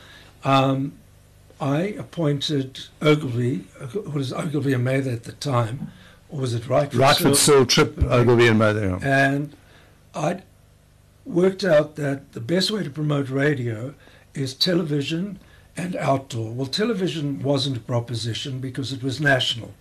Um, 0.44 0.94
I 1.62 1.82
appointed 1.98 2.82
Ogilvy. 3.02 3.66
Was 4.14 4.34
Ogilvy 4.34 4.74
and 4.74 4.84
Mather 4.84 5.12
at 5.12 5.24
the 5.24 5.32
time, 5.32 5.92
or 6.30 6.40
was 6.42 6.54
it 6.54 6.68
Right? 6.68 6.94
Rightford 6.94 7.38
Searle-Tripp 7.38 8.04
Ogilvy 8.04 8.48
and 8.48 8.60
Mather. 8.60 8.98
yeah. 9.00 9.00
And 9.02 9.56
I 10.14 10.42
worked 11.26 11.64
out 11.64 11.96
that 11.96 12.34
the 12.34 12.42
best 12.42 12.72
way 12.72 12.84
to 12.84 12.90
promote 12.90 13.30
radio 13.30 13.94
is 14.34 14.54
television 14.54 15.40
and 15.78 15.96
outdoor. 15.96 16.52
Well, 16.52 16.68
television 16.68 17.42
wasn't 17.42 17.78
a 17.78 17.80
proposition 17.80 18.60
because 18.60 18.92
it 18.92 19.02
was 19.02 19.22
national. 19.22 19.74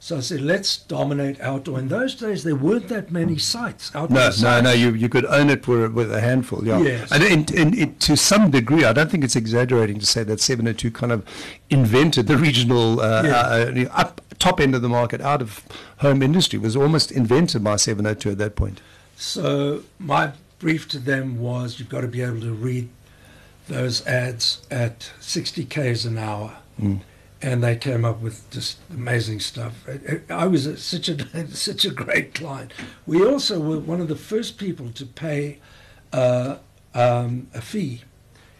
So 0.00 0.18
I 0.18 0.20
said, 0.20 0.42
let's 0.42 0.76
dominate 0.76 1.40
outdoor. 1.40 1.80
In 1.80 1.88
those 1.88 2.14
days, 2.14 2.44
there 2.44 2.54
weren't 2.54 2.86
that 2.88 3.10
many 3.10 3.36
sites. 3.36 3.90
Outdoor 3.96 4.16
No, 4.16 4.24
no, 4.26 4.30
sites. 4.30 4.62
no. 4.64 4.70
You 4.72 4.92
you 4.94 5.08
could 5.08 5.24
own 5.26 5.50
it 5.50 5.66
with, 5.66 5.92
with 5.92 6.12
a 6.12 6.20
handful. 6.20 6.64
Yeah. 6.64 6.80
Yes. 6.80 7.10
And 7.10 7.22
in, 7.24 7.44
in, 7.54 7.76
it, 7.78 8.00
to 8.00 8.16
some 8.16 8.50
degree, 8.52 8.84
I 8.84 8.92
don't 8.92 9.10
think 9.10 9.24
it's 9.24 9.34
exaggerating 9.34 9.98
to 9.98 10.06
say 10.06 10.22
that 10.22 10.40
702 10.40 10.92
kind 10.92 11.10
of 11.10 11.24
invented 11.68 12.28
the 12.28 12.36
regional 12.36 13.00
uh, 13.00 13.22
Yeah. 13.24 13.32
uh, 13.40 13.88
uh, 13.96 14.00
up 14.02 14.20
top 14.38 14.60
end 14.60 14.76
of 14.76 14.82
the 14.82 14.88
market 14.88 15.20
out 15.20 15.42
of 15.42 15.64
home 15.98 16.22
industry. 16.22 16.58
It 16.60 16.62
was 16.62 16.76
almost 16.76 17.10
invented 17.10 17.64
by 17.64 17.74
702 17.74 18.30
at 18.30 18.38
that 18.38 18.54
point. 18.54 18.80
So 19.16 19.82
my 19.98 20.30
brief 20.60 20.86
to 20.90 21.00
them 21.00 21.40
was, 21.40 21.80
you've 21.80 21.88
got 21.88 22.02
to 22.02 22.08
be 22.08 22.22
able 22.22 22.40
to 22.42 22.52
read 22.52 22.88
those 23.66 24.06
ads 24.06 24.62
at 24.70 25.10
60 25.18 25.64
k's 25.64 26.06
an 26.06 26.18
hour. 26.18 26.56
Mm. 26.80 27.00
And 27.40 27.62
they 27.62 27.76
came 27.76 28.04
up 28.04 28.20
with 28.20 28.50
just 28.50 28.78
amazing 28.90 29.40
stuff. 29.40 29.86
I- 30.28 30.46
was 30.46 30.66
a, 30.66 30.76
such 30.76 31.08
a 31.08 31.46
such 31.54 31.84
a 31.84 31.90
great 31.90 32.34
client. 32.34 32.72
We 33.06 33.24
also 33.24 33.60
were 33.60 33.78
one 33.78 34.00
of 34.00 34.08
the 34.08 34.16
first 34.16 34.58
people 34.58 34.90
to 34.90 35.06
pay 35.06 35.58
uh, 36.12 36.56
um, 36.94 37.46
a 37.54 37.60
fee 37.60 38.02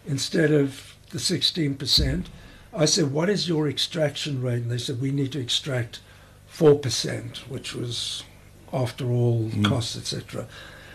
instead 0.07 0.53
of 0.53 0.95
the 1.11 1.19
16%. 1.19 2.27
I 2.73 2.85
said, 2.85 3.13
"What 3.13 3.29
is 3.29 3.49
your 3.49 3.69
extraction 3.69 4.41
rate?" 4.43 4.63
And 4.63 4.71
they 4.71 4.79
said, 4.79 5.01
"We 5.01 5.11
need 5.11 5.33
to 5.33 5.41
extract 5.41 6.01
four 6.47 6.79
percent, 6.79 7.49
which 7.49 7.75
was, 7.75 8.23
after 8.73 9.07
all, 9.11 9.51
costs, 9.65 9.97
etc." 9.97 10.47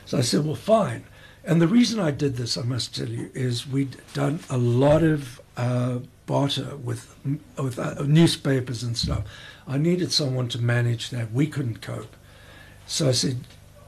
So 0.05 0.19
I 0.19 0.21
said, 0.21 0.45
"Well, 0.45 0.55
fine." 0.55 1.03
And 1.43 1.61
the 1.61 1.67
reason 1.67 1.99
I 1.99 2.11
did 2.11 2.37
this, 2.37 2.57
I 2.57 2.61
must 2.61 2.95
tell 2.95 3.09
you, 3.09 3.29
is 3.33 3.67
we'd 3.67 3.97
done 4.13 4.39
a 4.49 4.57
lot 4.57 5.03
of 5.03 5.41
uh, 5.57 5.99
barter 6.25 6.75
with 6.77 7.15
with 7.57 7.79
uh, 7.79 8.03
newspapers 8.03 8.83
and 8.83 8.97
stuff. 8.97 9.23
I 9.67 9.77
needed 9.77 10.11
someone 10.11 10.47
to 10.49 10.59
manage 10.59 11.09
that. 11.09 11.31
We 11.31 11.47
couldn't 11.47 11.81
cope, 11.81 12.15
so 12.85 13.09
I 13.09 13.11
said, 13.11 13.41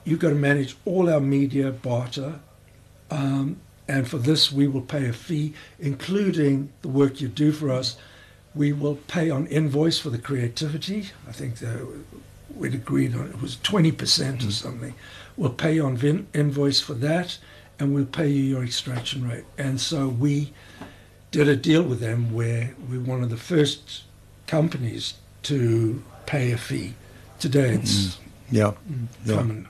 "You've 0.04 0.20
got 0.20 0.30
to 0.30 0.36
manage 0.36 0.76
all 0.86 1.10
our 1.10 1.20
media 1.20 1.72
barter." 1.72 2.40
Um, 3.12 3.58
and 3.88 4.08
for 4.08 4.18
this, 4.18 4.52
we 4.52 4.68
will 4.68 4.82
pay 4.82 5.08
a 5.08 5.14
fee, 5.14 5.54
including 5.80 6.72
the 6.82 6.88
work 6.88 7.22
you 7.22 7.28
do 7.28 7.52
for 7.52 7.70
us. 7.70 7.98
We 8.56 8.74
will 8.74 8.96
pay 8.96 9.30
on 9.30 9.46
invoice 9.48 10.00
for 10.00 10.10
the 10.10 10.18
creativity. 10.18 11.12
I 11.28 11.32
think 11.32 11.58
we'd 12.56 12.74
agreed 12.74 13.14
on 13.16 13.28
it 13.28 13.42
was 13.42 13.58
20% 13.58 14.48
or 14.48 14.52
something. 14.52 14.96
We'll 15.38 15.52
pay 15.52 15.80
on 15.80 15.98
vin- 15.98 16.28
invoice 16.34 16.80
for 16.80 16.94
that, 16.96 17.38
and 17.80 17.94
we'll 17.94 18.06
pay 18.06 18.28
you 18.28 18.44
your 18.44 18.64
extraction 18.64 19.28
rate. 19.28 19.44
And 19.58 19.80
so 19.80 20.08
we 20.08 20.54
did 21.36 21.48
a 21.50 21.56
deal 21.56 21.84
with 21.84 22.00
them 22.00 22.34
where 22.34 22.74
we're 22.90 23.00
one 23.02 23.22
of 23.22 23.30
the 23.30 23.36
first 23.38 24.04
companies 24.48 25.16
to 25.44 26.02
pay 26.26 26.52
a 26.54 26.58
fee. 26.58 26.94
Today 27.40 27.72
it's 27.74 28.18
Yeah. 28.50 28.72
Yeah. 29.26 29.36
common. 29.36 29.68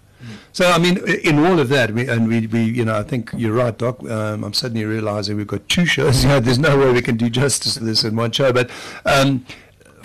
So 0.54 0.70
I 0.72 0.78
mean, 0.80 0.98
in 1.24 1.40
all 1.40 1.60
of 1.60 1.70
that, 1.70 1.92
we, 1.92 2.08
and 2.08 2.28
we, 2.28 2.48
we, 2.48 2.64
you 2.64 2.86
know, 2.86 2.98
I 2.98 3.04
think 3.04 3.32
you're 3.36 3.54
right, 3.54 3.76
Doc. 3.78 4.02
Um, 4.10 4.44
I'm 4.44 4.54
suddenly 4.54 4.86
realizing 4.86 5.38
we've 5.38 5.48
got 5.48 5.68
two 5.68 5.86
shows. 5.86 6.16
You 6.24 6.30
know, 6.30 6.40
there's 6.40 6.60
no 6.60 6.78
way 6.78 6.92
we 6.92 7.02
can 7.02 7.18
do 7.18 7.30
justice 7.30 7.74
to 7.76 7.84
this 7.84 8.04
in 8.04 8.16
one 8.16 8.32
show. 8.32 8.52
But 8.54 8.70
um, 9.06 9.46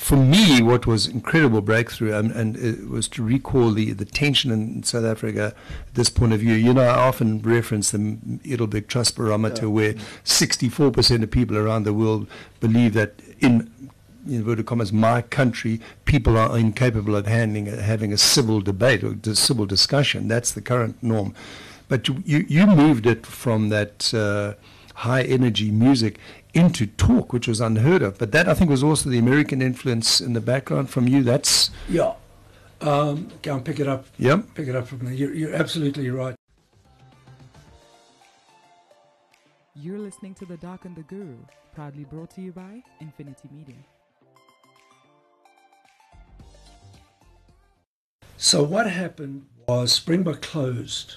for 0.00 0.16
me, 0.16 0.62
what 0.62 0.87
was 0.87 1.07
incredible 1.07 1.61
breakthrough, 1.61 2.14
um, 2.14 2.30
and 2.30 2.57
it 2.57 2.88
was 2.88 3.07
to 3.09 3.23
recall 3.23 3.71
the, 3.71 3.92
the 3.92 4.07
tension 4.07 4.50
in 4.50 4.83
South 4.83 5.04
Africa 5.04 5.54
at 5.88 5.95
this 5.95 6.09
point 6.09 6.33
of 6.33 6.40
view. 6.40 6.54
You 6.54 6.73
know, 6.73 6.83
I 6.83 7.07
often 7.07 7.42
reference 7.42 7.90
the 7.90 7.99
Edelman 7.99 8.88
Trust 8.88 9.14
Barometer, 9.16 9.69
where 9.69 9.92
64% 10.25 11.23
of 11.23 11.30
people 11.30 11.59
around 11.59 11.83
the 11.85 11.92
world 11.92 12.26
believe 12.61 12.95
that 12.95 13.21
in 13.40 13.71
inverted 14.26 14.64
commas, 14.64 14.90
my 14.90 15.21
country, 15.21 15.83
people 16.07 16.38
are 16.38 16.59
incapable 16.59 17.14
of 17.14 17.26
handling 17.26 17.66
having 17.66 18.11
a 18.11 18.19
civil 18.19 18.62
debate 18.62 19.04
or 19.04 19.19
a 19.25 19.35
civil 19.37 19.66
discussion. 19.66 20.28
That's 20.28 20.50
the 20.52 20.62
current 20.62 20.97
norm. 21.02 21.35
But 21.88 22.09
you, 22.09 22.23
you, 22.25 22.47
you 22.49 22.66
moved 22.66 23.07
it 23.07 23.26
from 23.26 23.69
that 23.69 24.14
uh, 24.14 24.54
high 24.95 25.23
energy 25.23 25.71
music 25.71 26.19
into 26.54 26.87
talk, 26.87 27.33
which 27.33 27.47
was 27.47 27.61
unheard 27.61 28.02
of. 28.02 28.19
But 28.19 28.33
that 28.33 28.49
I 28.49 28.54
think 28.54 28.71
was 28.71 28.83
also 28.83 29.11
the 29.11 29.19
American 29.19 29.62
influence 29.62 30.21
in 30.21 30.33
the 30.33 30.40
background 30.40 30.90
from 30.90 31.07
you. 31.09 31.23
That's 31.23 31.71
Yeah. 31.88 32.14
Um, 32.80 33.28
go 33.42 33.57
and 33.57 33.64
pick 33.64 33.78
it 33.78 33.87
up. 33.87 34.07
Yep. 34.19 34.54
Pick 34.54 34.69
it 34.69 34.75
up 34.75 34.88
from 34.88 35.00
there. 35.00 35.12
You're, 35.12 35.35
you're 35.35 35.54
absolutely 35.54 36.09
right. 36.11 36.35
You're 39.75 39.99
listening 39.99 40.35
to 40.35 40.47
The 40.47 40.57
Doc 40.57 40.85
and 40.85 40.97
the 40.97 41.02
Guru, 41.02 41.37
proudly 41.75 42.04
brought 42.04 42.30
to 42.33 42.40
you 42.40 42.52
by 42.52 42.83
Infinity 43.00 43.49
Media. 43.52 43.76
So 48.37 48.62
what 48.62 48.90
happened 48.90 49.47
was 49.69 49.92
Springbok 49.92 50.42
closed. 50.42 51.16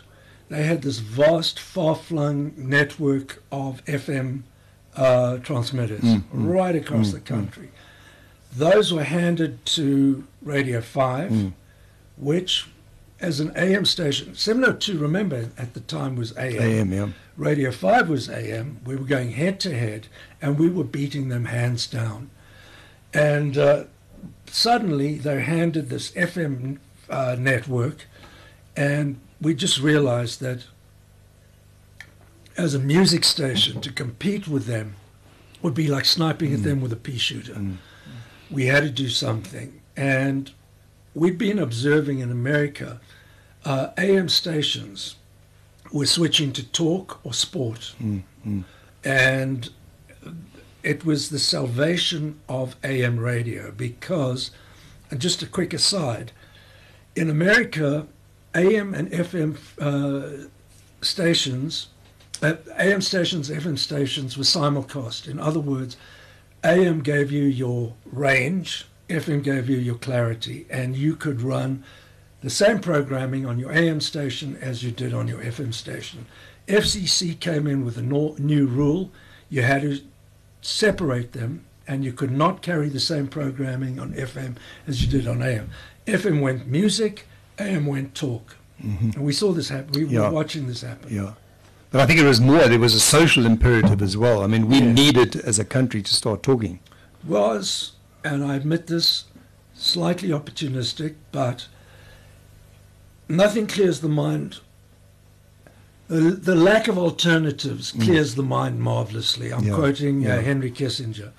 They 0.49 0.63
had 0.63 0.81
this 0.81 0.99
vast, 0.99 1.59
far-flung 1.59 2.53
network 2.57 3.41
of 3.51 3.83
FM 3.85 4.43
uh, 4.95 5.37
transmitters 5.37 6.03
right 6.31 6.75
across 6.75 7.11
the 7.11 7.19
country. 7.19 7.69
Those 8.55 8.93
were 8.93 9.03
handed 9.03 9.65
to 9.67 10.23
Radio 10.41 10.81
5, 10.81 11.53
which, 12.17 12.67
as 13.19 13.39
an 13.39 13.51
AM 13.55 13.85
station, 13.85 14.35
similar 14.35 14.73
to, 14.73 14.97
remember, 14.99 15.49
at 15.57 15.73
the 15.73 15.79
time 15.79 16.15
was 16.15 16.37
AM. 16.37 16.61
AM, 16.61 16.93
yeah. 16.93 17.07
Radio 17.35 17.71
5 17.71 18.09
was 18.09 18.29
AM. 18.29 18.79
We 18.85 18.95
were 18.95 19.05
going 19.05 19.31
head 19.31 19.59
to 19.61 19.73
head, 19.77 20.07
and 20.41 20.59
we 20.59 20.69
were 20.69 20.83
beating 20.83 21.29
them 21.29 21.45
hands 21.45 21.87
down. 21.87 22.29
And 23.13 23.57
uh, 23.57 23.85
suddenly 24.45 25.15
they're 25.15 25.41
handed 25.41 25.89
this 25.89 26.11
FM 26.11 26.77
uh, 27.09 27.35
network, 27.39 28.05
and 28.75 29.19
we 29.41 29.55
just 29.55 29.79
realized 29.79 30.39
that 30.41 30.65
as 32.57 32.73
a 32.73 32.79
music 32.79 33.23
station 33.23 33.81
to 33.81 33.91
compete 33.91 34.47
with 34.47 34.65
them 34.65 34.95
would 35.61 35.73
be 35.73 35.87
like 35.87 36.05
sniping 36.05 36.53
at 36.53 36.63
them 36.63 36.81
with 36.81 36.91
a 36.93 36.97
pea 36.97 37.17
shooter. 37.17 37.55
We 38.51 38.65
had 38.65 38.83
to 38.83 38.89
do 38.89 39.09
something. 39.09 39.81
And 39.95 40.51
we'd 41.15 41.37
been 41.37 41.59
observing 41.59 42.19
in 42.19 42.31
America 42.31 42.99
uh, 43.65 43.89
AM 43.97 44.27
stations 44.29 45.15
were 45.91 46.05
switching 46.05 46.51
to 46.53 46.63
talk 46.71 47.19
or 47.23 47.33
sport. 47.33 47.93
And 49.03 49.69
it 50.83 51.05
was 51.05 51.29
the 51.29 51.39
salvation 51.39 52.39
of 52.49 52.75
AM 52.83 53.19
radio 53.19 53.71
because, 53.71 54.51
and 55.09 55.19
just 55.21 55.41
a 55.41 55.47
quick 55.47 55.73
aside, 55.73 56.31
in 57.15 57.29
America, 57.29 58.07
AM 58.53 58.93
and 58.93 59.09
FM 59.11 59.57
uh, 59.79 60.47
stations, 61.01 61.87
uh, 62.43 62.55
AM 62.77 63.01
stations, 63.01 63.49
FM 63.49 63.77
stations 63.77 64.37
were 64.37 64.43
simulcast. 64.43 65.27
In 65.27 65.39
other 65.39 65.59
words, 65.59 65.97
AM 66.63 67.01
gave 67.01 67.31
you 67.31 67.43
your 67.43 67.93
range, 68.05 68.85
FM 69.09 69.43
gave 69.43 69.69
you 69.69 69.77
your 69.77 69.95
clarity, 69.95 70.65
and 70.69 70.95
you 70.95 71.15
could 71.15 71.41
run 71.41 71.83
the 72.41 72.49
same 72.49 72.79
programming 72.79 73.45
on 73.45 73.59
your 73.59 73.71
AM 73.71 74.01
station 74.01 74.57
as 74.61 74.83
you 74.83 74.91
did 74.91 75.13
on 75.13 75.27
your 75.27 75.39
FM 75.39 75.73
station. 75.73 76.25
FCC 76.67 77.39
came 77.39 77.67
in 77.67 77.83
with 77.85 77.97
a 77.97 78.01
new 78.01 78.65
rule. 78.67 79.11
You 79.49 79.61
had 79.63 79.81
to 79.83 79.99
separate 80.61 81.33
them, 81.33 81.65
and 81.87 82.03
you 82.05 82.13
could 82.13 82.31
not 82.31 82.61
carry 82.61 82.89
the 82.89 82.99
same 82.99 83.27
programming 83.27 83.99
on 83.99 84.13
FM 84.13 84.55
as 84.87 85.03
you 85.03 85.09
did 85.09 85.27
on 85.27 85.41
AM. 85.41 85.69
FM 86.07 86.41
went 86.41 86.67
music, 86.67 87.27
AM 87.59 87.85
went 87.85 88.15
talk. 88.15 88.55
And 88.79 89.15
we 89.19 89.31
saw 89.31 89.53
this 89.53 89.69
happen. 89.69 89.91
We 89.93 90.05
Yeah. 90.05 90.21
were 90.27 90.31
watching 90.31 90.67
this 90.67 90.81
happen. 90.81 91.13
Yeah. 91.13 91.33
But 91.93 92.01
I 92.01 92.07
think 92.07 92.19
it 92.19 92.25
was 92.25 92.41
more, 92.41 92.67
there 92.67 92.79
was 92.79 92.95
a 92.95 92.99
social 92.99 93.45
imperative 93.45 94.01
as 94.01 94.17
well. 94.17 94.41
I 94.41 94.47
mean, 94.47 94.67
we 94.67 94.79
Yeah. 94.79 94.91
needed 94.91 95.35
as 95.35 95.59
a 95.59 95.63
country 95.63 96.01
to 96.01 96.13
start 96.13 96.41
talking. 96.41 96.79
was, 97.23 97.91
and 98.23 98.43
I 98.43 98.55
admit 98.55 98.87
this, 98.87 99.25
slightly 99.75 100.29
opportunistic, 100.29 101.13
but 101.31 101.67
nothing 103.29 103.67
clears 103.67 103.99
the 104.01 104.09
mind. 104.09 104.57
The, 106.07 106.19
the 106.31 106.55
lack 106.55 106.87
of 106.87 106.97
alternatives 106.97 107.91
clears 107.91 108.33
the 108.35 108.43
mind 108.43 108.81
marvelously. 108.81 109.53
I'm 109.53 109.63
Yeah, 109.63 109.75
quoting 109.75 110.21
yeah. 110.21 110.37
Uh, 110.37 110.41
Henry 110.41 110.71
Kissinger. 110.71 111.29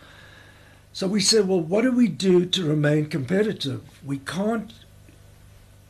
So 0.92 1.08
we 1.08 1.20
said, 1.20 1.48
well, 1.48 1.60
what 1.60 1.82
do 1.82 1.90
we 1.90 2.06
do 2.08 2.46
to 2.46 2.64
remain 2.64 3.06
competitive? 3.06 3.82
We 4.04 4.18
can't 4.18 4.72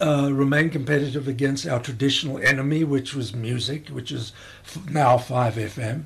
uh, 0.00 0.30
remain 0.32 0.70
competitive 0.70 1.28
against 1.28 1.66
our 1.66 1.80
traditional 1.80 2.38
enemy, 2.38 2.84
which 2.84 3.14
was 3.14 3.34
music, 3.34 3.88
which 3.88 4.10
is 4.10 4.32
now 4.90 5.16
5FM. 5.16 6.04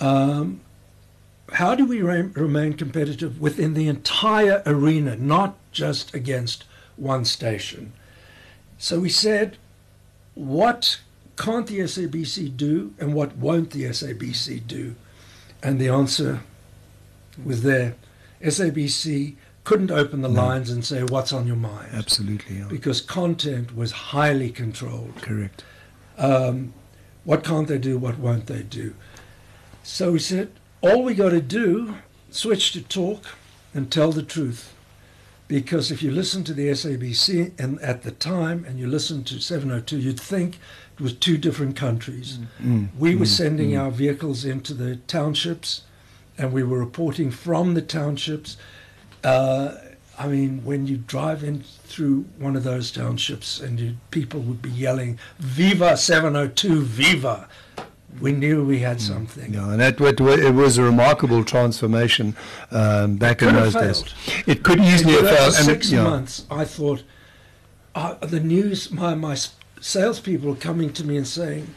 Um, 0.00 0.60
how 1.52 1.74
do 1.74 1.86
we 1.86 2.02
re- 2.02 2.22
remain 2.22 2.74
competitive 2.74 3.40
within 3.40 3.74
the 3.74 3.88
entire 3.88 4.62
arena, 4.66 5.16
not 5.16 5.56
just 5.70 6.14
against 6.14 6.64
one 6.96 7.24
station? 7.24 7.92
So 8.78 9.00
we 9.00 9.08
said, 9.08 9.56
what 10.34 11.00
can't 11.36 11.66
the 11.66 11.80
SABC 11.80 12.56
do 12.56 12.94
and 12.98 13.14
what 13.14 13.36
won't 13.36 13.70
the 13.70 13.84
SABC 13.84 14.66
do? 14.66 14.96
And 15.62 15.80
the 15.80 15.88
answer 15.88 16.40
was 17.42 17.62
there. 17.62 17.94
SABC 18.42 19.36
couldn't 19.66 19.90
open 19.90 20.22
the 20.22 20.28
lines 20.28 20.70
and 20.70 20.84
say, 20.84 21.02
what's 21.02 21.32
on 21.32 21.44
your 21.44 21.56
mind? 21.56 21.88
Absolutely. 21.92 22.58
Yeah. 22.58 22.68
Because 22.68 23.00
content 23.00 23.76
was 23.76 23.90
highly 23.90 24.48
controlled 24.50 25.16
Correct. 25.20 25.64
um, 26.16 26.72
what 27.24 27.42
can't 27.42 27.66
they 27.66 27.76
do, 27.76 27.98
what 27.98 28.16
won't 28.16 28.46
they 28.46 28.62
do? 28.62 28.94
So 29.82 30.12
we 30.12 30.20
said, 30.20 30.52
all 30.82 31.02
we 31.02 31.14
got 31.14 31.30
to 31.30 31.40
do, 31.40 31.96
switch 32.30 32.72
to 32.74 32.80
talk 32.80 33.24
and 33.74 33.90
tell 33.90 34.12
the 34.12 34.22
truth. 34.22 34.72
Because 35.48 35.90
if 35.90 36.00
you 36.00 36.12
listen 36.12 36.44
to 36.44 36.54
the 36.54 36.68
SABC 36.68 37.58
and 37.58 37.80
at 37.80 38.04
the 38.04 38.12
time 38.12 38.64
and 38.68 38.78
you 38.78 38.86
listen 38.86 39.24
to 39.24 39.40
702, 39.40 39.98
you'd 39.98 40.20
think 40.20 40.60
it 40.94 41.00
was 41.00 41.12
two 41.12 41.36
different 41.36 41.74
countries. 41.74 42.38
Mm. 42.38 42.46
Mm. 42.64 42.78
Mm. 42.78 42.88
we 42.98 43.16
were 43.16 43.26
sending 43.26 43.76
our 43.76 43.90
vehicles 43.90 44.44
into 44.44 44.74
the 44.74 44.94
townships 45.08 45.82
and 46.38 46.52
we 46.52 46.62
were 46.62 46.78
reporting 46.78 47.32
from 47.32 47.74
the 47.74 47.82
townships. 47.82 48.56
Uh, 49.24 49.74
I 50.18 50.28
mean, 50.28 50.64
when 50.64 50.86
you 50.86 50.96
drive 50.96 51.44
in 51.44 51.62
through 51.84 52.24
one 52.38 52.56
of 52.56 52.64
those 52.64 52.90
townships 52.90 53.60
and 53.60 53.78
you, 53.78 53.96
people 54.10 54.40
would 54.40 54.62
be 54.62 54.70
yelling, 54.70 55.18
Viva 55.38 55.96
702, 55.96 56.82
Viva! 56.82 57.48
We 58.20 58.32
knew 58.32 58.64
we 58.64 58.78
had 58.78 59.02
something. 59.02 59.52
Yeah, 59.52 59.72
and 59.72 59.80
that 59.80 60.00
it 60.00 60.54
was 60.54 60.78
a 60.78 60.82
remarkable 60.82 61.44
transformation 61.44 62.34
um, 62.70 63.16
back 63.16 63.42
in 63.42 63.54
those 63.54 63.74
days. 63.74 64.04
It 64.46 64.62
could 64.62 64.80
easily 64.80 65.12
have 65.12 65.28
failed. 65.28 65.54
and, 65.54 65.64
six 65.64 65.92
yeah. 65.92 66.04
months, 66.04 66.46
I 66.50 66.64
thought, 66.64 67.02
uh, 67.94 68.14
the 68.14 68.40
news, 68.40 68.90
my, 68.90 69.14
my 69.14 69.36
salespeople 69.82 70.52
are 70.52 70.56
coming 70.56 70.94
to 70.94 71.04
me 71.04 71.18
and 71.18 71.26
saying, 71.26 71.74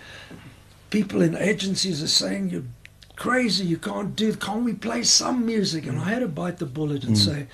people 0.90 1.22
in 1.22 1.36
agencies 1.36 2.02
are 2.02 2.08
saying, 2.08 2.52
you're 2.52 2.64
crazy, 3.20 3.66
you 3.66 3.78
can't 3.78 4.16
do, 4.16 4.34
can't 4.36 4.64
we 4.64 4.74
play 4.74 5.04
some 5.04 5.46
music? 5.46 5.86
And 5.86 6.00
I 6.00 6.06
had 6.06 6.20
to 6.22 6.28
bite 6.28 6.58
the 6.58 6.66
bullet 6.66 7.02
Mm. 7.04 7.08
and 7.10 7.18
say, 7.18 7.48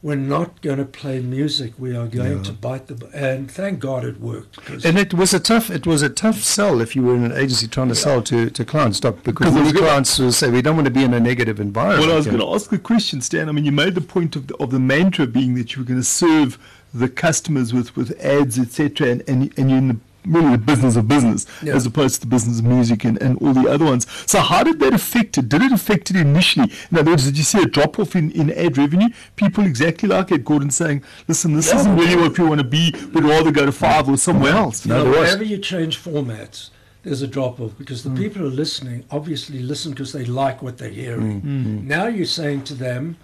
we're 0.00 0.14
not 0.36 0.62
going 0.62 0.78
to 0.78 0.84
play 0.84 1.18
music. 1.18 1.72
We 1.76 1.90
are 1.96 2.06
going 2.06 2.36
Yeah. 2.36 2.42
to 2.44 2.52
bite 2.52 2.86
the. 2.86 2.94
bu-" 2.94 3.08
And 3.12 3.50
thank 3.50 3.80
God 3.80 4.04
it 4.04 4.20
worked. 4.20 4.56
And 4.84 4.96
it 4.96 5.12
was 5.12 5.34
a 5.34 5.40
tough. 5.40 5.70
It 5.70 5.88
was 5.88 6.02
a 6.02 6.08
tough 6.08 6.38
sell 6.44 6.80
if 6.80 6.94
you 6.94 7.02
were 7.02 7.16
in 7.16 7.24
an 7.24 7.32
agency 7.32 7.66
trying 7.66 7.88
to 7.88 7.96
sell 7.96 8.22
to, 8.22 8.48
to 8.48 8.64
clients, 8.64 9.00
Doc, 9.00 9.16
because 9.24 9.46
Because 9.46 9.54
these 9.54 9.64
we're 9.64 9.72
gonna- 9.80 9.86
clients 9.86 10.16
will 10.20 10.30
say 10.30 10.50
we 10.50 10.62
don't 10.62 10.76
want 10.76 10.84
to 10.86 10.92
be 11.00 11.02
in 11.02 11.12
a 11.14 11.18
negative 11.20 11.58
environment. 11.58 12.02
Well, 12.06 12.12
I 12.12 12.16
was 12.16 12.26
you 12.26 12.32
going 12.32 12.44
to 12.48 12.54
ask 12.54 12.70
a 12.72 12.78
question, 12.78 13.20
Stan. 13.20 13.48
I 13.48 13.52
mean, 13.52 13.64
you 13.64 13.72
made 13.72 13.96
the 13.96 14.00
point 14.16 14.36
of 14.36 14.46
the, 14.46 14.54
of 14.58 14.70
the 14.70 14.78
mantra 14.78 15.26
being 15.26 15.54
that 15.56 15.74
you 15.74 15.82
were 15.82 15.88
going 15.88 16.00
to 16.00 16.06
serve 16.06 16.58
the 16.94 17.08
customers 17.08 17.74
with, 17.74 17.96
with 17.96 18.10
ads, 18.24 18.56
etc., 18.56 19.08
and, 19.08 19.22
and, 19.28 19.52
and 19.58 19.68
you're 19.68 19.78
in 19.78 19.88
the, 19.88 19.96
really 20.28 20.50
the 20.52 20.58
business 20.58 20.96
of 20.96 21.08
business 21.08 21.46
Yeah. 21.62 21.74
as 21.74 21.86
opposed 21.86 22.14
to 22.16 22.20
the 22.22 22.26
business 22.26 22.58
of 22.60 22.64
music 22.64 23.04
and, 23.04 23.20
and 23.22 23.38
all 23.38 23.52
the 23.54 23.68
other 23.68 23.84
ones. 23.84 24.06
So, 24.26 24.40
how 24.40 24.62
did 24.62 24.78
that 24.80 24.94
affect 24.94 25.38
it? 25.38 25.48
Did 25.48 25.62
it 25.62 25.72
affect 25.72 26.10
it 26.10 26.16
initially? 26.16 26.72
In 26.90 26.98
other 26.98 27.10
words, 27.12 27.24
did 27.24 27.36
you 27.38 27.44
see 27.44 27.62
a 27.62 27.66
drop 27.66 27.98
off 27.98 28.14
in, 28.16 28.30
in 28.32 28.50
ad 28.52 28.76
revenue? 28.78 29.08
People 29.36 29.64
exactly 29.64 30.08
like 30.08 30.30
Ed 30.32 30.44
Gordon 30.44 30.70
saying, 30.70 31.02
listen, 31.26 31.54
this 31.54 31.68
Yeah. 31.72 31.80
isn't 31.80 31.96
really 31.96 32.16
what 32.16 32.38
we 32.38 32.44
want 32.44 32.60
to 32.60 32.66
be, 32.66 32.94
we'd 33.14 33.24
rather 33.24 33.50
go 33.50 33.66
to 33.66 33.72
five 33.72 34.08
or 34.08 34.16
somewhere 34.16 34.52
else. 34.52 34.84
You 34.86 34.90
know, 34.92 35.04
there 35.04 35.20
whenever 35.20 35.44
you 35.44 35.58
change 35.58 35.98
formats, 36.02 36.70
there's 37.04 37.22
a 37.22 37.26
drop 37.26 37.60
off 37.60 37.72
because 37.78 38.02
Mm. 38.02 38.14
the 38.16 38.22
people 38.22 38.42
who 38.42 38.48
are 38.48 38.50
listening 38.50 39.04
obviously 39.10 39.60
listen 39.60 39.92
because 39.92 40.12
they 40.12 40.24
like 40.24 40.62
what 40.62 40.78
they're 40.78 40.88
hearing. 40.90 41.40
Mm. 41.42 41.84
Now 41.86 42.06
you're 42.06 42.26
saying 42.26 42.62
to 42.64 42.74
them, 42.74 43.16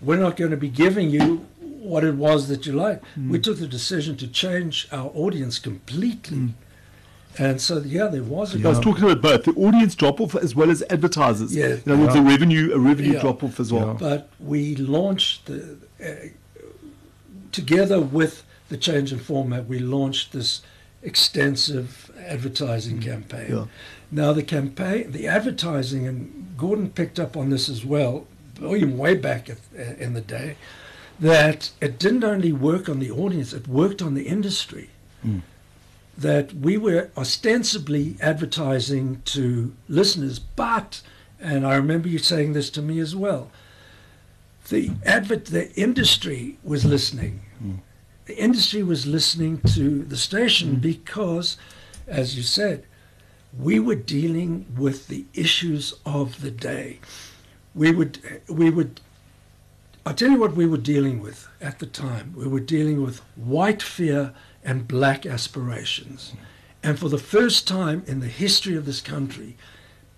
we're 0.00 0.18
not 0.18 0.36
going 0.36 0.50
to 0.50 0.56
be 0.58 0.68
giving 0.68 1.10
you 1.10 1.46
what 1.86 2.04
it 2.04 2.14
was 2.14 2.48
that 2.48 2.66
you 2.66 2.72
liked. 2.72 3.04
Mm. 3.18 3.30
We 3.30 3.38
took 3.38 3.58
the 3.58 3.66
decision 3.66 4.16
to 4.18 4.28
change 4.28 4.88
our 4.92 5.10
audience 5.14 5.58
completely. 5.58 6.36
Mm. 6.36 6.52
And 7.38 7.60
so, 7.60 7.78
yeah, 7.78 8.06
there 8.06 8.22
was 8.22 8.54
a 8.54 8.66
I 8.66 8.70
was 8.70 8.80
talking 8.80 9.04
about 9.04 9.20
both 9.20 9.44
the 9.44 9.52
audience 9.60 9.94
drop 9.94 10.20
off 10.20 10.34
as 10.34 10.54
well 10.54 10.70
as 10.70 10.82
advertisers. 10.88 11.54
Yeah. 11.54 11.76
In 11.84 11.92
other 11.92 12.02
words, 12.02 12.14
Yeah. 12.14 12.22
a 12.22 12.24
revenue, 12.24 12.72
a 12.74 12.78
revenue 12.78 13.12
Yeah. 13.12 13.20
drop 13.20 13.44
off 13.44 13.60
as 13.60 13.72
well. 13.72 13.94
But 13.94 14.30
we 14.40 14.74
launched 14.76 15.46
the, 15.46 15.76
uh, 16.02 16.28
together 17.52 18.00
with 18.00 18.42
the 18.68 18.76
change 18.76 19.12
in 19.12 19.18
format. 19.18 19.66
We 19.68 19.78
launched 19.78 20.32
this 20.32 20.62
extensive 21.02 22.10
advertising 22.26 23.00
campaign. 23.00 23.48
Yeah. 23.50 23.64
Now 24.10 24.32
the 24.32 24.42
campaign, 24.42 25.12
the 25.12 25.26
advertising, 25.28 26.06
and 26.06 26.54
Gordon 26.56 26.90
picked 26.90 27.18
up 27.18 27.36
on 27.36 27.50
this 27.50 27.68
as 27.68 27.84
well, 27.84 28.26
even 28.60 28.96
way 28.96 29.14
back 29.14 29.50
at, 29.50 29.58
in 29.98 30.14
the 30.14 30.20
day, 30.20 30.56
that 31.20 31.70
it 31.80 31.98
didn't 31.98 32.24
only 32.24 32.52
work 32.52 32.88
on 32.88 32.98
the 32.98 33.10
audience; 33.10 33.52
it 33.52 33.68
worked 33.68 34.02
on 34.02 34.14
the 34.14 34.26
industry. 34.26 34.90
Mm. 35.24 35.42
That 36.16 36.54
we 36.54 36.78
were 36.78 37.10
ostensibly 37.16 38.16
advertising 38.22 39.22
to 39.26 39.74
listeners, 39.86 40.38
but, 40.38 41.02
and 41.38 41.66
I 41.66 41.76
remember 41.76 42.08
you 42.08 42.18
saying 42.18 42.54
this 42.54 42.70
to 42.70 42.82
me 42.82 43.00
as 43.00 43.14
well, 43.14 43.50
the 44.68 44.90
advert, 45.04 45.46
the 45.46 45.72
industry 45.74 46.58
was 46.64 46.84
listening. 46.84 47.42
Mm. 47.62 47.78
The 48.26 48.38
industry 48.38 48.82
was 48.82 49.06
listening 49.06 49.60
to 49.74 50.02
the 50.02 50.16
station 50.16 50.76
mm. 50.76 50.80
because, 50.80 51.56
as 52.08 52.36
you 52.36 52.42
said, 52.42 52.84
we 53.58 53.78
were 53.78 53.94
dealing 53.94 54.66
with 54.76 55.08
the 55.08 55.24
issues 55.32 55.94
of 56.04 56.40
the 56.40 56.50
day. 56.50 56.98
We 57.74 57.92
would, 57.92 58.18
we 58.48 58.70
would. 58.70 59.00
I'll 60.06 60.14
tell 60.14 60.30
you 60.30 60.38
what 60.38 60.54
we 60.54 60.66
were 60.66 60.76
dealing 60.76 61.20
with 61.20 61.48
at 61.60 61.80
the 61.80 61.86
time. 61.86 62.32
We 62.36 62.46
were 62.46 62.60
dealing 62.60 63.02
with 63.02 63.22
white 63.34 63.82
fear 63.82 64.32
and 64.62 64.86
black 64.86 65.26
aspirations, 65.26 66.32
and 66.80 66.96
for 66.96 67.08
the 67.08 67.18
first 67.18 67.66
time 67.66 68.04
in 68.06 68.20
the 68.20 68.28
history 68.28 68.76
of 68.76 68.86
this 68.86 69.00
country, 69.00 69.56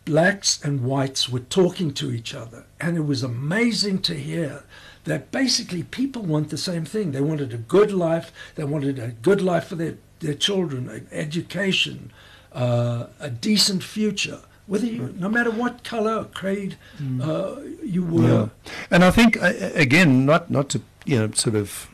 blacks 0.05 0.63
and 0.63 0.85
whites 0.85 1.31
were 1.31 1.41
talking 1.41 1.95
to 1.95 2.13
each 2.13 2.35
other. 2.35 2.67
And 2.79 2.99
it 2.99 3.07
was 3.07 3.23
amazing 3.23 4.03
to 4.03 4.15
hear 4.15 4.63
that 5.05 5.31
basically 5.31 5.85
people 5.85 6.21
want 6.21 6.51
the 6.51 6.59
same 6.59 6.85
thing. 6.85 7.13
They 7.13 7.23
wanted 7.23 7.55
a 7.55 7.57
good 7.57 7.91
life, 7.91 8.31
they 8.57 8.65
wanted 8.65 8.99
a 8.99 9.09
good 9.09 9.41
life 9.41 9.69
for 9.69 9.77
their, 9.77 9.97
their 10.21 10.35
children, 10.35 11.09
education, 11.11 12.13
uh, 12.53 13.07
a 13.21 13.31
decent 13.31 13.83
future. 13.83 14.41
Whether 14.69 14.87
you, 14.87 15.15
no 15.19 15.29
matter 15.29 15.51
what 15.51 15.83
color 15.83 16.15
or 16.19 16.25
creed 16.25 16.77
uh, 17.23 17.57
you 17.83 18.05
were, 18.05 18.51
And 18.91 19.03
I 19.03 19.11
think 19.11 19.43
uh, 19.43 19.53
again, 19.75 20.27
not 20.27 20.51
not 20.51 20.69
to 20.71 20.81
you 21.07 21.19
know 21.19 21.31
sort 21.33 21.57
of 21.57 21.89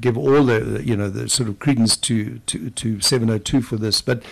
give 0.00 0.16
all 0.18 0.44
the 0.44 0.82
you 0.84 0.96
know 0.96 1.08
the 1.10 1.28
sort 1.28 1.48
of 1.48 1.58
credence 1.58 1.96
to 2.08 2.38
to 2.46 2.70
to 2.70 3.00
702 3.00 3.62
for 3.62 3.76
this, 3.76 4.02
but 4.02 4.22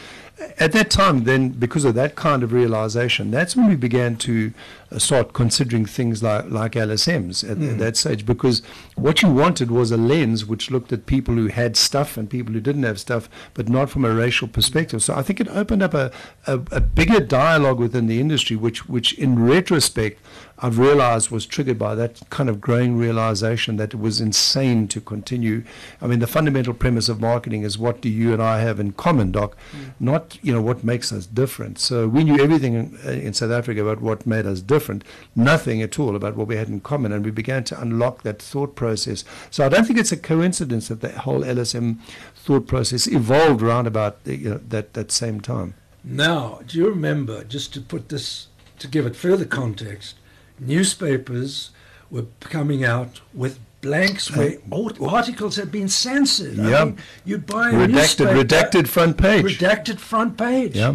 at 0.59 0.73
that 0.73 0.91
time, 0.91 1.25
then 1.25 1.51
because 1.51 1.85
of 1.85 1.95
that 1.95 2.15
kind 2.15 2.43
of 2.43 2.53
realization, 2.53 3.31
that's 3.31 3.57
when 3.57 3.69
we 3.69 3.75
began 3.75 4.17
to 4.17 4.53
uh, 4.91 4.99
start 4.99 5.33
considering 5.33 5.85
things 5.85 6.23
like 6.23 6.49
like 6.49 6.73
LSMs 6.73 7.45
at, 7.45 7.63
at 7.63 7.79
that 7.79 7.97
stage. 7.97 8.25
Because 8.25 8.63
what 8.95 9.23
you 9.23 9.31
wanted 9.31 9.71
was 9.71 9.91
a 9.91 9.97
lens 9.97 10.47
which 10.47 10.71
looked 10.71 10.93
at 10.93 11.07
people 11.07 11.35
who 11.35 11.49
had 11.49 11.77
stuff 11.77 12.17
and 12.17 12.31
people 12.31 12.55
who 12.55 12.61
didn't 12.61 12.85
have 12.85 13.01
stuff, 13.01 13.29
but 13.55 13.69
not 13.69 13.91
from 13.91 14.05
a 14.05 14.15
racial 14.15 14.49
perspective. 14.49 15.03
So 15.03 15.15
I 15.15 15.23
think 15.23 15.41
it 15.41 15.49
opened 15.49 15.83
up 15.83 15.95
a, 15.95 16.13
a, 16.47 16.61
a 16.71 16.81
bigger 16.81 17.21
dialogue 17.21 17.79
within 17.79 18.07
the 18.07 18.21
industry, 18.21 18.57
which 18.57 18.89
which 18.89 19.13
in 19.15 19.45
retrospect 19.45 20.21
I've 20.61 20.79
realized 20.79 21.31
was 21.31 21.47
triggered 21.47 21.79
by 21.79 21.95
that 21.95 22.21
kind 22.31 22.49
of 22.49 22.61
growing 22.61 22.97
realization 22.97 23.77
that 23.77 23.95
it 23.95 24.01
was 24.01 24.21
insane 24.21 24.89
to 24.89 25.01
continue. 25.01 25.63
I 26.03 26.07
mean, 26.07 26.19
the 26.19 26.27
fundamental 26.27 26.75
premise 26.75 27.09
of 27.09 27.21
marketing 27.21 27.63
is 27.63 27.79
what 27.79 28.01
do 28.01 28.09
you 28.09 28.33
and 28.33 28.43
I 28.43 28.61
have 28.61 28.81
in 28.81 28.93
common, 28.93 29.31
Doc, 29.31 29.57
mm. 29.73 29.93
not 30.01 30.39
you 30.43 30.53
know 30.53 30.61
what 30.61 30.83
makes 30.83 31.13
us 31.13 31.27
different. 31.27 31.79
So 31.79 32.09
we 32.09 32.25
knew 32.25 32.43
everything 32.43 32.75
in, 32.75 32.99
in 33.07 33.35
South 33.35 33.53
Africa 33.53 33.83
about 33.83 34.01
what 34.01 34.27
made 34.27 34.47
us 34.47 34.61
different, 34.61 35.05
nothing 35.37 35.81
at 35.81 35.99
all 35.99 36.17
about 36.17 36.37
what 36.37 36.49
we 36.49 36.57
had 36.57 36.69
in 36.69 36.81
common, 36.81 37.13
and 37.13 37.25
we 37.25 37.31
began 37.31 37.63
to 37.65 37.81
unlock 37.81 38.23
that 38.23 38.43
thought 38.43 38.75
process. 38.75 39.25
So 39.51 39.65
I 39.65 39.69
don't 39.69 39.87
think 39.87 39.99
it's 39.99 40.13
a 40.13 40.17
coincidence 40.17 40.89
that 40.89 41.01
the 41.01 41.11
whole 41.11 41.43
LSM 41.43 41.99
thought 42.35 42.67
process 42.67 43.07
evolved 43.07 43.63
around 43.63 43.87
about 43.87 44.25
the, 44.25 44.37
you 44.37 44.51
know, 44.51 44.61
that 44.69 44.95
that 44.95 45.13
same 45.13 45.41
time. 45.41 45.75
Now, 46.03 46.61
do 46.67 46.79
you 46.79 46.89
remember, 46.89 47.45
just 47.45 47.75
to 47.75 47.81
put 47.81 48.09
this, 48.09 48.49
to 48.79 48.89
give 48.89 49.05
it 49.07 49.15
further 49.15 49.45
context, 49.45 50.15
newspapers 50.61 51.71
were 52.11 52.27
coming 52.41 52.85
out 52.85 53.21
with 53.35 53.59
blanks 53.81 54.31
uh, 54.31 54.35
where 54.35 54.59
art- 54.73 55.01
articles 55.01 55.57
had 55.57 55.71
been 55.71 55.89
censored. 55.89 56.59
I 56.59 56.71
Yeah. 56.71 56.85
mean, 56.87 56.99
you'd 57.25 57.47
buy 57.47 57.71
a 57.71 57.73
Redacted, 57.75 57.91
newspaper, 57.93 58.35
redacted 58.45 58.89
front 58.89 59.17
page. 59.19 59.45
redacted 59.59 59.99
front 60.01 60.37
page. 60.37 60.75
Yeah. 60.77 60.95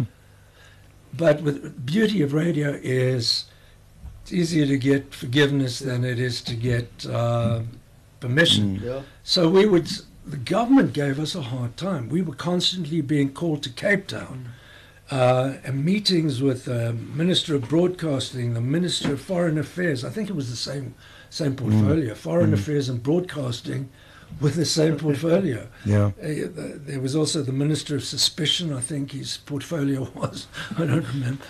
But 1.16 1.42
with 1.42 1.86
beauty 1.86 2.22
of 2.22 2.32
radio 2.32 2.78
is 2.82 3.44
it's 4.22 4.32
easier 4.32 4.66
to 4.66 4.76
get 4.78 5.14
forgiveness 5.14 5.78
than 5.78 6.04
it 6.04 6.18
is 6.18 6.40
to 6.42 6.54
get 6.54 7.06
uh, 7.06 7.60
permission. 8.20 8.78
Mm. 8.80 8.84
Yeah. 8.84 9.00
So 9.22 9.48
we 9.48 9.66
would, 9.66 9.88
the 10.26 10.38
government 10.38 10.92
gave 10.94 11.20
us 11.20 11.34
a 11.34 11.42
hard 11.42 11.76
time. 11.76 12.08
We 12.08 12.22
were 12.22 12.34
constantly 12.34 13.00
being 13.02 13.32
called 13.32 13.62
to 13.64 13.70
Cape 13.70 14.06
Town. 14.08 14.46
Mm. 14.46 14.50
Uh, 15.10 15.54
and 15.64 15.84
meetings 15.84 16.40
with 16.40 16.64
the 16.64 16.94
Minister 16.94 17.54
of 17.54 17.68
Broadcasting, 17.68 18.54
the 18.54 18.60
Minister 18.60 19.12
of 19.12 19.20
Foreign 19.20 19.58
Affairs. 19.58 20.02
I 20.02 20.08
think 20.08 20.30
it 20.30 20.36
was 20.36 20.48
the 20.48 20.56
same 20.56 20.94
same 21.34 21.56
portfolio, 21.56 22.14
Foreign 22.14 22.54
Affairs 22.54 22.88
and 22.88 23.02
Broadcasting, 23.02 23.90
with 24.40 24.54
the 24.54 24.64
same 24.64 24.96
portfolio. 24.96 25.68
Yeah. 25.84 26.12
Uh, 26.22 26.48
there 26.76 27.00
was 27.00 27.16
also 27.16 27.42
the 27.42 27.52
Minister 27.52 27.96
of 27.96 28.04
Suspicion, 28.04 28.72
I 28.72 28.80
think 28.80 29.10
his 29.10 29.38
portfolio 29.38 30.08
was. 30.14 30.46
I 30.78 30.86
don't 30.86 31.06
remember. 31.08 31.44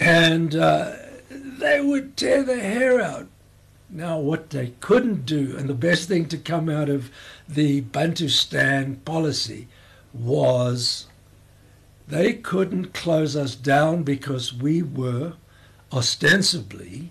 And 0.00 0.54
uh, 0.54 0.92
they 1.30 1.82
would 1.82 2.16
tear 2.16 2.42
their 2.42 2.60
hair 2.60 3.00
out. 3.00 3.28
Now, 3.88 4.18
what 4.18 4.50
they 4.50 4.72
couldn't 4.80 5.26
do, 5.26 5.54
and 5.56 5.68
the 5.68 5.74
best 5.74 6.08
thing 6.08 6.26
to 6.28 6.38
come 6.38 6.68
out 6.68 6.88
of 6.88 7.10
the 7.48 7.82
Bantustan 7.82 9.04
policy 9.04 9.68
was 10.12 11.06
they 12.08 12.34
couldn't 12.34 12.94
close 12.94 13.36
us 13.36 13.54
down 13.54 14.02
because 14.02 14.54
we 14.54 14.82
were 14.82 15.34
ostensibly 15.92 17.10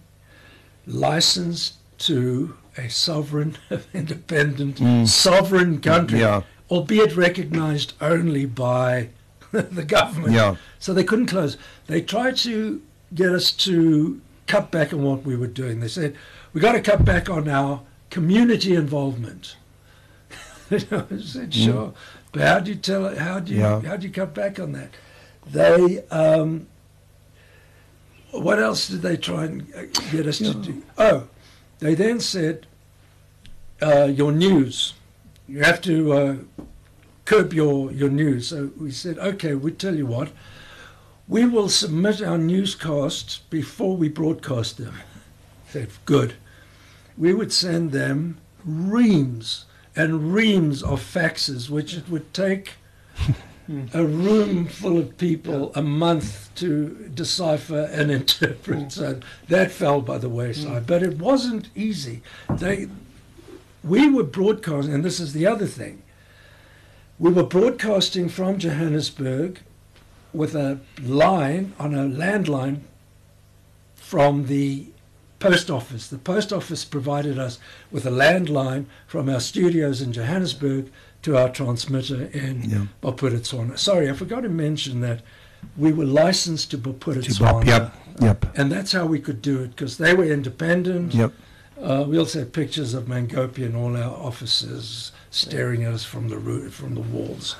licensed 0.85 1.75
to 1.97 2.55
a 2.77 2.89
sovereign, 2.89 3.57
independent, 3.93 4.79
hmm. 4.79 5.05
sovereign 5.05 5.81
country, 5.81 6.19
Yeah. 6.19 6.41
albeit 6.69 7.15
recognized 7.15 7.93
only 8.01 8.45
by 8.45 9.09
the 9.51 9.83
government. 9.83 10.33
Yeah. 10.33 10.55
So 10.79 10.93
they 10.93 11.03
couldn't 11.03 11.27
close. 11.27 11.57
They 11.87 12.01
tried 12.01 12.37
to 12.37 12.81
get 13.13 13.29
us 13.29 13.51
to 13.51 14.21
cut 14.47 14.71
back 14.71 14.93
on 14.93 15.03
what 15.03 15.23
we 15.23 15.35
were 15.35 15.47
doing. 15.47 15.79
They 15.79 15.87
said, 15.87 16.15
we 16.53 16.61
got 16.61 16.73
to 16.73 16.81
cut 16.81 17.05
back 17.05 17.29
on 17.29 17.47
our 17.47 17.81
community 18.09 18.75
involvement. 18.75 19.55
I 20.71 20.77
said, 20.79 21.45
hmm. 21.45 21.49
sure. 21.51 21.93
But 22.35 22.43
how 22.49 22.59
do 22.59 22.71
you 22.71 22.75
tell 22.75 23.05
it? 23.05 23.17
How 23.17 23.39
do 23.39 23.53
you, 23.53 23.61
Yeah. 23.61 23.79
how 23.79 23.95
do 23.95 24.05
you 24.05 24.11
cut 24.13 24.33
back 24.33 24.59
on 24.59 24.73
that? 24.73 24.89
They, 25.49 26.03
um, 26.09 26.67
what 28.31 28.59
else 28.59 28.89
did 28.89 29.01
they 29.01 29.15
try 29.15 29.45
and 29.45 29.61
uh, 29.73 29.83
get 30.11 30.27
us 30.27 30.39
to 30.39 30.53
do? 30.53 30.83
Oh, 30.97 31.29
they 31.79 31.95
then 31.95 32.19
said, 32.19 32.67
uh, 33.81 34.09
your 34.13 34.33
news, 34.33 34.95
you 35.47 35.63
have 35.63 35.79
to 35.83 36.11
uh, 36.11 36.35
curb 37.23 37.53
your, 37.53 37.89
your 37.93 38.09
news. 38.09 38.49
So 38.49 38.71
we 38.77 38.91
said, 38.91 39.17
okay, 39.17 39.55
we 39.55 39.71
tell 39.71 39.95
you 39.95 40.05
what, 40.05 40.33
we 41.29 41.45
will 41.45 41.69
submit 41.69 42.21
our 42.21 42.37
newscasts 42.37 43.37
before 43.49 43.95
we 43.95 44.09
broadcast 44.09 44.77
them. 44.77 44.95
said, 45.69 45.87
good. 46.03 46.33
We 47.17 47.33
would 47.33 47.53
send 47.53 47.93
them 47.93 48.39
reams 48.65 49.63
and 49.95 50.33
reams 50.33 50.83
of 50.83 51.01
faxes, 51.01 51.69
which 51.69 51.95
it 51.95 52.09
would 52.09 52.33
take 52.33 52.73
a 53.93 54.05
room 54.05 54.67
full 54.67 54.97
of 54.97 55.17
people 55.17 55.71
a 55.73 55.81
month 55.81 56.53
to 56.55 57.09
decipher 57.13 57.89
and 57.91 58.11
interpret. 58.19 58.91
So 58.91 59.19
that 59.47 59.71
fell 59.71 60.01
by 60.01 60.17
the 60.17 60.29
wayside. 60.29 60.83
Hmm. 60.83 60.85
But 60.85 61.03
it 61.03 61.17
wasn't 61.17 61.69
easy. 61.75 62.21
They, 62.49 62.87
we 63.83 64.09
were 64.09 64.23
broadcasting, 64.23 64.93
and 64.93 65.03
this 65.03 65.19
is 65.19 65.33
the 65.33 65.47
other 65.47 65.67
thing. 65.67 66.03
We 67.17 67.31
were 67.31 67.43
broadcasting 67.43 68.29
from 68.29 68.59
Johannesburg 68.59 69.61
with 70.33 70.53
a 70.53 70.79
line 71.01 71.73
on 71.79 71.95
a 71.95 72.03
landline 72.03 72.81
from 73.95 74.47
the 74.47 74.87
post 75.39 75.69
office. 75.69 76.07
The 76.07 76.17
post 76.17 76.51
office 76.53 76.85
provided 76.85 77.37
us 77.39 77.59
with 77.91 78.05
a 78.05 78.11
landline 78.11 78.85
from 79.07 79.29
our 79.29 79.39
studios 79.39 80.01
in 80.01 80.13
Johannesburg 80.13 80.91
to 81.23 81.37
our 81.37 81.49
transmitter 81.49 82.25
in 82.33 82.63
Yeah. 82.69 82.85
Bophuthatswana. 83.01 83.77
Sorry, 83.77 84.09
I 84.09 84.13
forgot 84.13 84.41
to 84.41 84.49
mention 84.49 85.01
that 85.01 85.21
we 85.77 85.91
were 85.91 86.05
licensed 86.05 86.71
to 86.71 86.77
Bophuthatswana. 86.77 87.65
Yep, 87.65 87.95
yep, 88.21 88.45
And 88.57 88.71
that's 88.71 88.91
how 88.91 89.05
we 89.05 89.19
could 89.19 89.41
do 89.41 89.61
it 89.61 89.69
because 89.71 89.97
they 89.97 90.13
were 90.13 90.25
independent. 90.25 91.13
yep. 91.13 91.33
Uh, 91.81 92.05
we 92.07 92.17
also 92.17 92.39
had 92.39 92.53
pictures 92.53 92.93
of 92.93 93.07
Mangope 93.09 93.57
and 93.57 93.75
all 93.75 93.97
our 93.97 94.15
officers 94.15 95.11
staring 95.29 95.83
at 95.83 95.93
us 95.93 96.05
from 96.05 96.29
the 96.29 96.37
roof, 96.37 96.73
from 96.75 96.95
the 96.95 97.01
walls. 97.01 97.55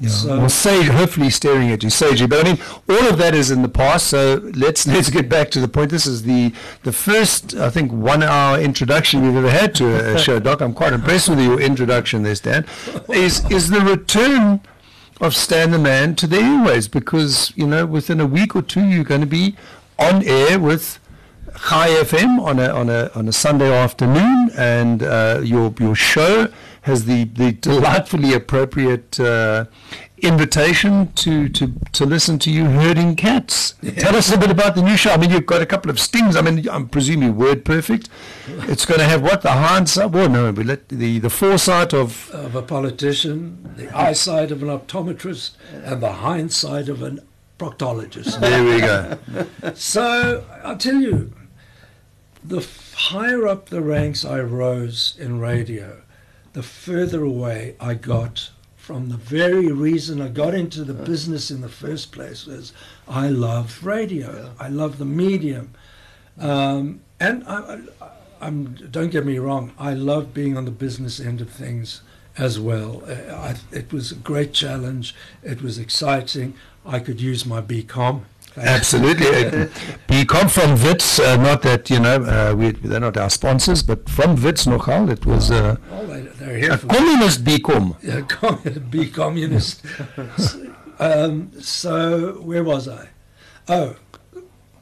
Yeah. 0.00 0.08
So- 0.08 0.38
well, 0.38 0.48
sage, 0.48 0.88
hopefully 0.88 1.30
staring 1.30 1.70
at 1.70 1.82
you 1.82 1.90
sagely. 1.90 2.26
But 2.26 2.46
I 2.46 2.52
mean, 2.52 2.58
all 2.88 3.08
of 3.08 3.18
that 3.18 3.34
is 3.34 3.50
in 3.50 3.62
the 3.62 3.68
past. 3.68 4.06
So 4.08 4.40
let's 4.54 4.86
let's 4.94 5.10
get 5.10 5.28
back 5.28 5.50
to 5.52 5.60
the 5.60 5.68
point. 5.68 5.90
This 5.90 6.06
is 6.06 6.22
the 6.22 6.52
the 6.82 6.92
first, 6.92 7.54
I 7.54 7.70
think, 7.70 7.92
one 7.92 8.22
hour 8.22 8.58
introduction 8.58 9.22
we've 9.22 9.36
ever 9.36 9.50
had 9.50 9.74
to 9.76 10.14
a 10.14 10.18
show, 10.18 10.40
Doc. 10.40 10.60
I'm 10.62 10.72
quite 10.74 10.92
impressed 10.94 11.28
with 11.28 11.40
your 11.40 11.60
introduction 11.60 12.22
there, 12.22 12.34
Stan. 12.34 12.64
Is 13.10 13.44
is 13.50 13.68
the 13.70 13.80
return 13.80 14.60
of 15.20 15.36
Stan 15.36 15.70
the 15.70 15.78
Man 15.78 16.14
to 16.16 16.26
the 16.26 16.38
airways 16.38 16.88
because, 16.88 17.52
you 17.54 17.66
know, 17.66 17.84
within 17.84 18.20
a 18.20 18.26
week 18.26 18.56
or 18.56 18.62
two, 18.62 18.82
you're 18.86 19.04
going 19.04 19.20
to 19.20 19.26
be 19.26 19.54
on 19.98 20.24
air 20.24 20.58
with 20.58 20.98
Chai 21.68 21.88
FM 21.90 22.40
on 22.40 22.58
a, 22.58 22.68
on 22.70 22.88
a, 22.88 23.10
on 23.14 23.28
a 23.28 23.32
Sunday 23.32 23.70
afternoon, 23.70 24.50
and 24.56 25.02
uh, 25.02 25.40
your, 25.44 25.74
your 25.78 25.94
show 25.94 26.48
has 26.82 27.04
the, 27.04 27.24
the 27.24 27.52
delightfully 27.52 28.32
appropriate 28.32 29.20
uh, 29.20 29.66
invitation 30.18 31.12
to, 31.12 31.48
to, 31.48 31.72
to 31.92 32.06
listen 32.06 32.38
to 32.38 32.50
you 32.50 32.64
herding 32.64 33.16
cats. 33.16 33.74
Tell 33.96 34.16
us 34.16 34.32
a 34.32 34.38
bit 34.38 34.50
about 34.50 34.74
the 34.74 34.82
new 34.82 34.96
show. 34.96 35.10
I 35.10 35.16
mean, 35.16 35.30
you've 35.30 35.46
got 35.46 35.62
a 35.62 35.66
couple 35.66 35.90
of 35.90 35.98
stings. 35.98 36.36
I 36.36 36.42
mean, 36.42 36.68
I'm 36.68 36.88
presuming 36.88 37.36
word 37.36 37.64
perfect. 37.64 38.08
It's 38.70 38.84
going 38.84 39.00
to 39.00 39.06
have 39.06 39.22
what? 39.22 39.42
The 39.42 39.52
hindsight? 39.52 40.10
Well, 40.10 40.28
no, 40.28 40.52
we 40.52 40.64
let 40.64 40.88
the, 40.88 41.18
the 41.18 41.30
foresight 41.30 41.92
of. 41.92 42.30
Of 42.30 42.54
a 42.54 42.62
politician, 42.62 43.74
the 43.76 43.94
eyesight 43.96 44.50
of 44.50 44.62
an 44.62 44.68
optometrist, 44.68 45.52
and 45.72 46.02
the 46.02 46.12
hindsight 46.12 46.88
of 46.88 47.02
an 47.02 47.20
proctologist. 47.58 48.40
There 48.40 48.64
we 48.64 48.80
go. 48.80 49.74
so, 49.74 50.44
I'll 50.64 50.78
tell 50.78 50.96
you, 50.96 51.32
the 52.42 52.66
higher 52.94 53.46
up 53.46 53.68
the 53.68 53.82
ranks 53.82 54.24
I 54.24 54.40
rose 54.40 55.14
in 55.18 55.40
radio, 55.40 56.02
the 56.52 56.62
further 56.62 57.22
away 57.22 57.76
I 57.80 57.94
got 57.94 58.50
from 58.76 59.08
the 59.08 59.16
very 59.16 59.70
reason 59.70 60.20
I 60.20 60.28
got 60.28 60.54
into 60.54 60.82
the 60.82 60.94
business 60.94 61.50
in 61.50 61.60
the 61.60 61.68
first 61.68 62.10
place 62.10 62.46
was 62.46 62.72
I 63.06 63.28
love 63.28 63.84
radio. 63.84 64.52
I 64.58 64.68
love 64.68 64.98
the 64.98 65.04
medium. 65.04 65.74
Um, 66.38 67.02
and 67.20 67.44
I, 67.46 67.80
I, 68.00 68.10
I'm, 68.40 68.74
don't 68.90 69.10
get 69.10 69.26
me 69.26 69.38
wrong, 69.38 69.72
I 69.78 69.94
love 69.94 70.32
being 70.34 70.56
on 70.56 70.64
the 70.64 70.70
business 70.70 71.20
end 71.20 71.40
of 71.40 71.50
things 71.50 72.00
as 72.38 72.58
well. 72.58 73.02
Uh, 73.06 73.32
I, 73.32 73.56
it 73.70 73.92
was 73.92 74.12
a 74.12 74.16
great 74.16 74.52
challenge. 74.52 75.14
It 75.42 75.62
was 75.62 75.78
exciting. 75.78 76.54
I 76.84 76.98
could 76.98 77.20
use 77.20 77.44
my 77.44 77.60
BCom. 77.60 78.22
Absolutely. 78.56 79.26
Uh, 79.28 80.24
come 80.24 80.48
from 80.48 80.82
Wits, 80.82 81.18
uh, 81.18 81.36
not 81.36 81.62
that, 81.62 81.88
you 81.90 82.00
know, 82.00 82.22
uh, 82.24 82.54
we, 82.54 82.72
they're 82.72 83.00
not 83.00 83.16
our 83.16 83.30
sponsors, 83.30 83.82
but 83.82 84.08
from 84.08 84.40
Wits 84.42 84.66
nogal. 84.66 85.10
It 85.10 85.24
was 85.24 85.50
uh, 85.50 85.76
well, 85.90 86.06
they, 86.06 86.22
they're 86.22 86.56
here 86.56 86.72
a 86.72 86.78
communist 86.78 87.44
BCom. 87.44 87.96
Yeah, 88.02 88.20
com- 88.28 88.88
be 88.90 89.08
communist. 89.08 89.84
um, 90.98 91.52
so 91.60 92.32
where 92.42 92.64
was 92.64 92.88
I? 92.88 93.08
Oh, 93.68 93.96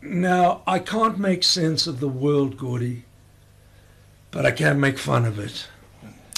now 0.02 0.62
I 0.66 0.78
can't 0.78 1.18
make 1.18 1.42
sense 1.42 1.87
of 1.87 2.00
the 2.00 2.09
world, 2.09 2.57
Gordy, 2.57 3.04
but 4.31 4.46
I 4.46 4.50
can 4.50 4.81
make 4.81 4.98
fun 4.98 5.24
of 5.24 5.38
it. 5.38 5.68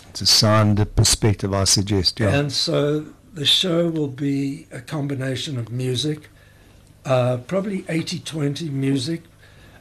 It's 0.08 0.20
a 0.20 0.26
sound 0.26 0.84
perspective, 0.96 1.54
I 1.54 1.64
suggest. 1.64 2.18
Yeah. 2.18 2.30
And 2.34 2.52
so 2.52 3.06
the 3.32 3.46
show 3.46 3.88
will 3.88 4.08
be 4.08 4.66
a 4.72 4.80
combination 4.80 5.56
of 5.56 5.70
music, 5.70 6.28
uh, 7.04 7.38
probably 7.46 7.82
80-20 7.82 8.70
music. 8.70 9.22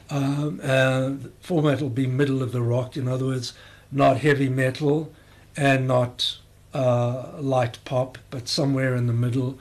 Um, 0.08 0.60
uh, 0.62 1.12
format 1.40 1.80
will 1.80 1.90
be 1.90 2.06
middle 2.06 2.42
of 2.42 2.52
the 2.52 2.62
rock, 2.62 2.96
in 2.96 3.06
other 3.06 3.26
words, 3.26 3.54
not 3.92 4.18
heavy 4.18 4.48
metal 4.48 5.12
and 5.56 5.86
not 5.86 6.38
uh, 6.74 7.32
light 7.38 7.78
pop, 7.84 8.18
but 8.30 8.48
somewhere 8.48 8.94
in 8.94 9.06
the 9.06 9.12
middle, 9.12 9.58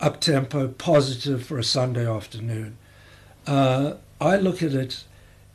up 0.00 0.20
tempo, 0.20 0.68
positive 0.68 1.44
for 1.44 1.58
a 1.58 1.64
Sunday 1.64 2.08
afternoon. 2.08 2.76
Uh, 3.46 3.94
I 4.20 4.36
look 4.36 4.62
at 4.62 4.74
it 4.74 5.04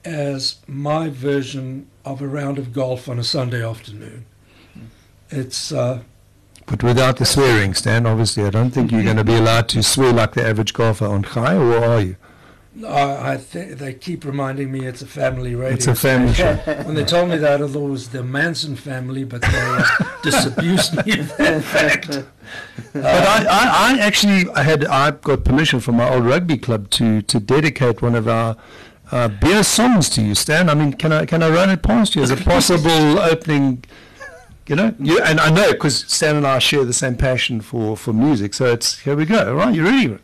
as 0.03 0.57
my 0.67 1.09
version 1.09 1.87
of 2.03 2.21
a 2.21 2.27
round 2.27 2.57
of 2.57 2.73
golf 2.73 3.09
on 3.09 3.17
a 3.17 3.23
Sunday 3.23 3.65
afternoon. 3.65 4.25
It's 5.29 5.71
uh, 5.71 6.03
but 6.65 6.83
without 6.83 7.17
the 7.17 7.25
swearing, 7.25 7.73
Stan, 7.73 8.05
obviously, 8.05 8.43
I 8.43 8.49
don't 8.49 8.71
think 8.71 8.91
you're 8.91 9.03
going 9.03 9.17
to 9.17 9.23
be 9.23 9.35
allowed 9.35 9.69
to 9.69 9.83
swear 9.83 10.11
like 10.11 10.33
the 10.33 10.45
average 10.45 10.73
golfer 10.73 11.05
on 11.05 11.23
Chai, 11.23 11.55
or 11.55 11.77
are 11.77 12.01
you? 12.01 12.15
I, 12.83 13.33
I 13.33 13.37
think 13.37 13.77
they 13.77 13.93
keep 13.93 14.25
reminding 14.25 14.71
me 14.71 14.85
it's 14.85 15.01
a 15.01 15.05
family 15.05 15.55
radio. 15.55 15.75
It's 15.75 15.87
a 15.87 15.95
family 15.95 16.33
show. 16.33 16.55
when 16.83 16.95
they 16.95 17.05
told 17.05 17.29
me 17.29 17.37
that, 17.37 17.61
I 17.61 17.67
thought 17.67 17.87
it 17.87 17.89
was 17.89 18.09
the 18.09 18.23
Manson 18.23 18.75
family, 18.75 19.23
but 19.23 19.41
they 19.41 19.47
uh, 19.53 19.85
disabused 20.23 20.93
me 21.05 21.19
of 21.19 21.37
that 21.37 21.63
fact. 21.63 22.25
but 22.91 23.05
I, 23.05 23.45
I, 23.45 23.93
I 23.93 23.99
actually 23.99 24.51
had 24.61 24.83
I 24.85 25.11
got 25.11 25.45
permission 25.45 25.79
from 25.79 25.95
my 25.95 26.13
old 26.13 26.25
rugby 26.25 26.57
club 26.57 26.89
to 26.91 27.21
to 27.21 27.39
dedicate 27.39 28.01
one 28.01 28.15
of 28.15 28.27
our 28.27 28.57
uh, 29.11 29.29
beer 29.29 29.63
songs 29.63 30.09
to 30.09 30.21
you, 30.21 30.35
Stan. 30.35 30.69
I 30.69 30.73
mean, 30.73 30.93
can 30.93 31.13
I 31.13 31.25
can 31.25 31.43
I 31.43 31.49
run 31.49 31.69
it 31.69 31.81
past 31.81 32.15
you 32.15 32.23
as 32.23 32.31
a 32.31 32.37
possible 32.51 33.19
opening? 33.19 33.85
You 34.67 34.75
know, 34.75 34.95
you, 34.99 35.21
and 35.21 35.39
I 35.39 35.51
know 35.51 35.73
because 35.73 36.05
Stan 36.07 36.35
and 36.35 36.47
I 36.47 36.57
share 36.57 36.83
the 36.85 36.93
same 36.93 37.15
passion 37.15 37.61
for, 37.61 37.95
for 37.95 38.13
music. 38.13 38.55
So 38.55 38.65
it's 38.65 38.99
here 38.99 39.15
we 39.15 39.25
go. 39.25 39.49
All 39.49 39.55
right, 39.55 39.75
you 39.75 39.83
ready? 39.83 40.17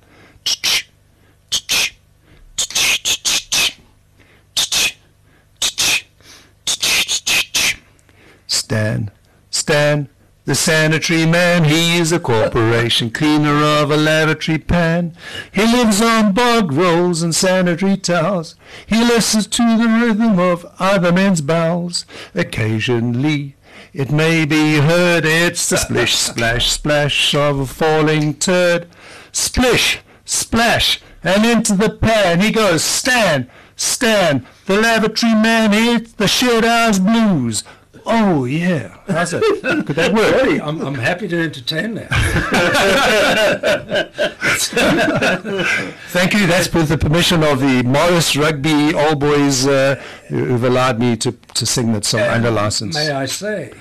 Stan, 8.47 9.11
Stan, 9.51 10.09
the 10.45 10.55
sanitary 10.55 11.27
man, 11.27 11.65
he 11.65 11.97
is 11.97 12.11
a 12.11 12.19
corporation 12.19 13.11
cleaner 13.11 13.63
of 13.63 13.91
a 13.91 13.97
lavatory 13.97 14.57
pan. 14.57 15.15
He 15.51 15.61
lives 15.61 16.01
on 16.01 16.33
bog 16.33 16.71
rolls 16.71 17.21
and 17.21 17.35
sanitary 17.35 17.97
towels. 17.97 18.55
He 18.87 19.03
listens 19.03 19.45
to 19.47 19.77
the 19.77 19.87
rhythm 19.87 20.39
of 20.39 20.65
other 20.79 21.11
men's 21.11 21.41
bowels. 21.41 22.05
Occasionally, 22.33 23.55
it 23.93 24.09
may 24.09 24.45
be 24.45 24.77
heard 24.77 25.25
it's 25.25 25.67
the 25.69 25.77
splish, 25.77 26.15
splash, 26.15 26.71
splash 26.71 27.35
of 27.35 27.59
a 27.59 27.65
falling 27.65 28.33
turd. 28.33 28.87
Splish, 29.33 29.99
splash, 30.23 31.01
and 31.23 31.45
into 31.45 31.73
the 31.73 31.89
pan 31.89 32.39
he 32.39 32.51
goes. 32.51 32.83
Stan, 32.83 33.49
Stan, 33.75 34.45
the 34.65 34.79
lavatory 34.79 35.33
man 35.33 35.71
hits 35.71 36.13
the 36.13 36.27
shit 36.27 36.63
blues. 37.03 37.63
Oh 38.05 38.45
yeah, 38.45 38.97
how's 39.07 39.33
it? 39.33 39.41
Could 39.61 39.95
that 39.95 40.13
work? 40.13 40.41
Hey, 40.41 40.59
I'm, 40.59 40.81
I'm 40.81 40.95
happy 40.95 41.27
to 41.27 41.41
entertain 41.41 41.95
that. 41.95 42.09
Thank 46.09 46.33
you. 46.33 46.47
That's 46.47 46.73
with 46.73 46.89
the 46.89 46.97
permission 46.97 47.43
of 47.43 47.59
the 47.59 47.83
Morris 47.83 48.35
Rugby 48.35 48.93
All 48.93 49.15
Boys 49.15 49.67
uh, 49.67 50.01
who've 50.27 50.63
allowed 50.63 50.99
me 50.99 51.15
to, 51.17 51.31
to 51.31 51.65
sing 51.65 51.93
that 51.93 52.05
song 52.05 52.21
under 52.21 52.51
license. 52.51 52.95
May 52.95 53.11
I 53.11 53.25
say, 53.25 53.73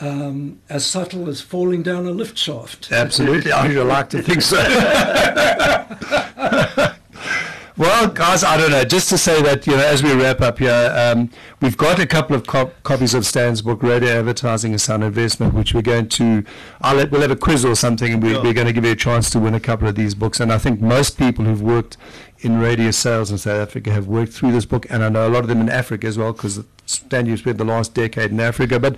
um, 0.00 0.60
as 0.68 0.84
subtle 0.84 1.28
as 1.28 1.40
falling 1.40 1.82
down 1.82 2.06
a 2.06 2.10
lift 2.10 2.36
shaft. 2.36 2.92
Absolutely. 2.92 3.52
I 3.52 3.68
would 3.68 3.86
like 3.86 4.10
to 4.10 4.22
think 4.22 4.42
so. 4.42 4.56
Well, 7.78 8.08
guys, 8.08 8.42
I 8.42 8.56
don't 8.56 8.70
know. 8.70 8.84
Just 8.84 9.10
to 9.10 9.18
say 9.18 9.42
that, 9.42 9.66
you 9.66 9.74
know, 9.76 9.84
as 9.84 10.02
we 10.02 10.14
wrap 10.14 10.40
up 10.40 10.58
here, 10.60 10.90
um, 10.96 11.28
we've 11.60 11.76
got 11.76 11.98
a 11.98 12.06
couple 12.06 12.34
of 12.34 12.46
co- 12.46 12.70
copies 12.84 13.12
of 13.12 13.26
Stan's 13.26 13.60
book, 13.60 13.82
Radio 13.82 14.18
Advertising 14.18 14.72
and 14.72 14.80
Sound 14.80 15.04
Investment, 15.04 15.52
which 15.52 15.74
we're 15.74 15.82
going 15.82 16.08
to, 16.08 16.42
I'll 16.80 16.96
let, 16.96 17.10
we'll 17.10 17.20
have 17.20 17.30
a 17.30 17.36
quiz 17.36 17.66
or 17.66 17.74
something, 17.74 18.14
and 18.14 18.22
we, 18.22 18.32
Yeah. 18.32 18.42
we're 18.42 18.54
going 18.54 18.66
to 18.66 18.72
give 18.72 18.86
you 18.86 18.92
a 18.92 18.96
chance 18.96 19.28
to 19.30 19.38
win 19.38 19.52
a 19.52 19.60
couple 19.60 19.86
of 19.88 19.94
these 19.94 20.14
books. 20.14 20.40
And 20.40 20.50
I 20.50 20.56
think 20.56 20.80
most 20.80 21.18
people 21.18 21.44
who've 21.44 21.60
worked 21.60 21.98
in 22.40 22.58
radio 22.60 22.90
sales 22.90 23.30
in 23.30 23.38
South 23.38 23.60
Africa 23.68 23.90
have 23.92 24.06
worked 24.06 24.32
through 24.32 24.52
this 24.52 24.64
book, 24.66 24.86
and 24.90 25.02
I 25.02 25.08
know 25.08 25.26
a 25.26 25.30
lot 25.30 25.40
of 25.40 25.48
them 25.48 25.60
in 25.60 25.68
Africa 25.68 26.06
as 26.06 26.18
well, 26.18 26.32
because 26.32 26.62
Stan, 26.88 27.26
you 27.26 27.36
spent 27.36 27.58
the 27.58 27.64
last 27.64 27.94
decade 27.94 28.30
in 28.30 28.38
Africa. 28.38 28.78
But 28.78 28.96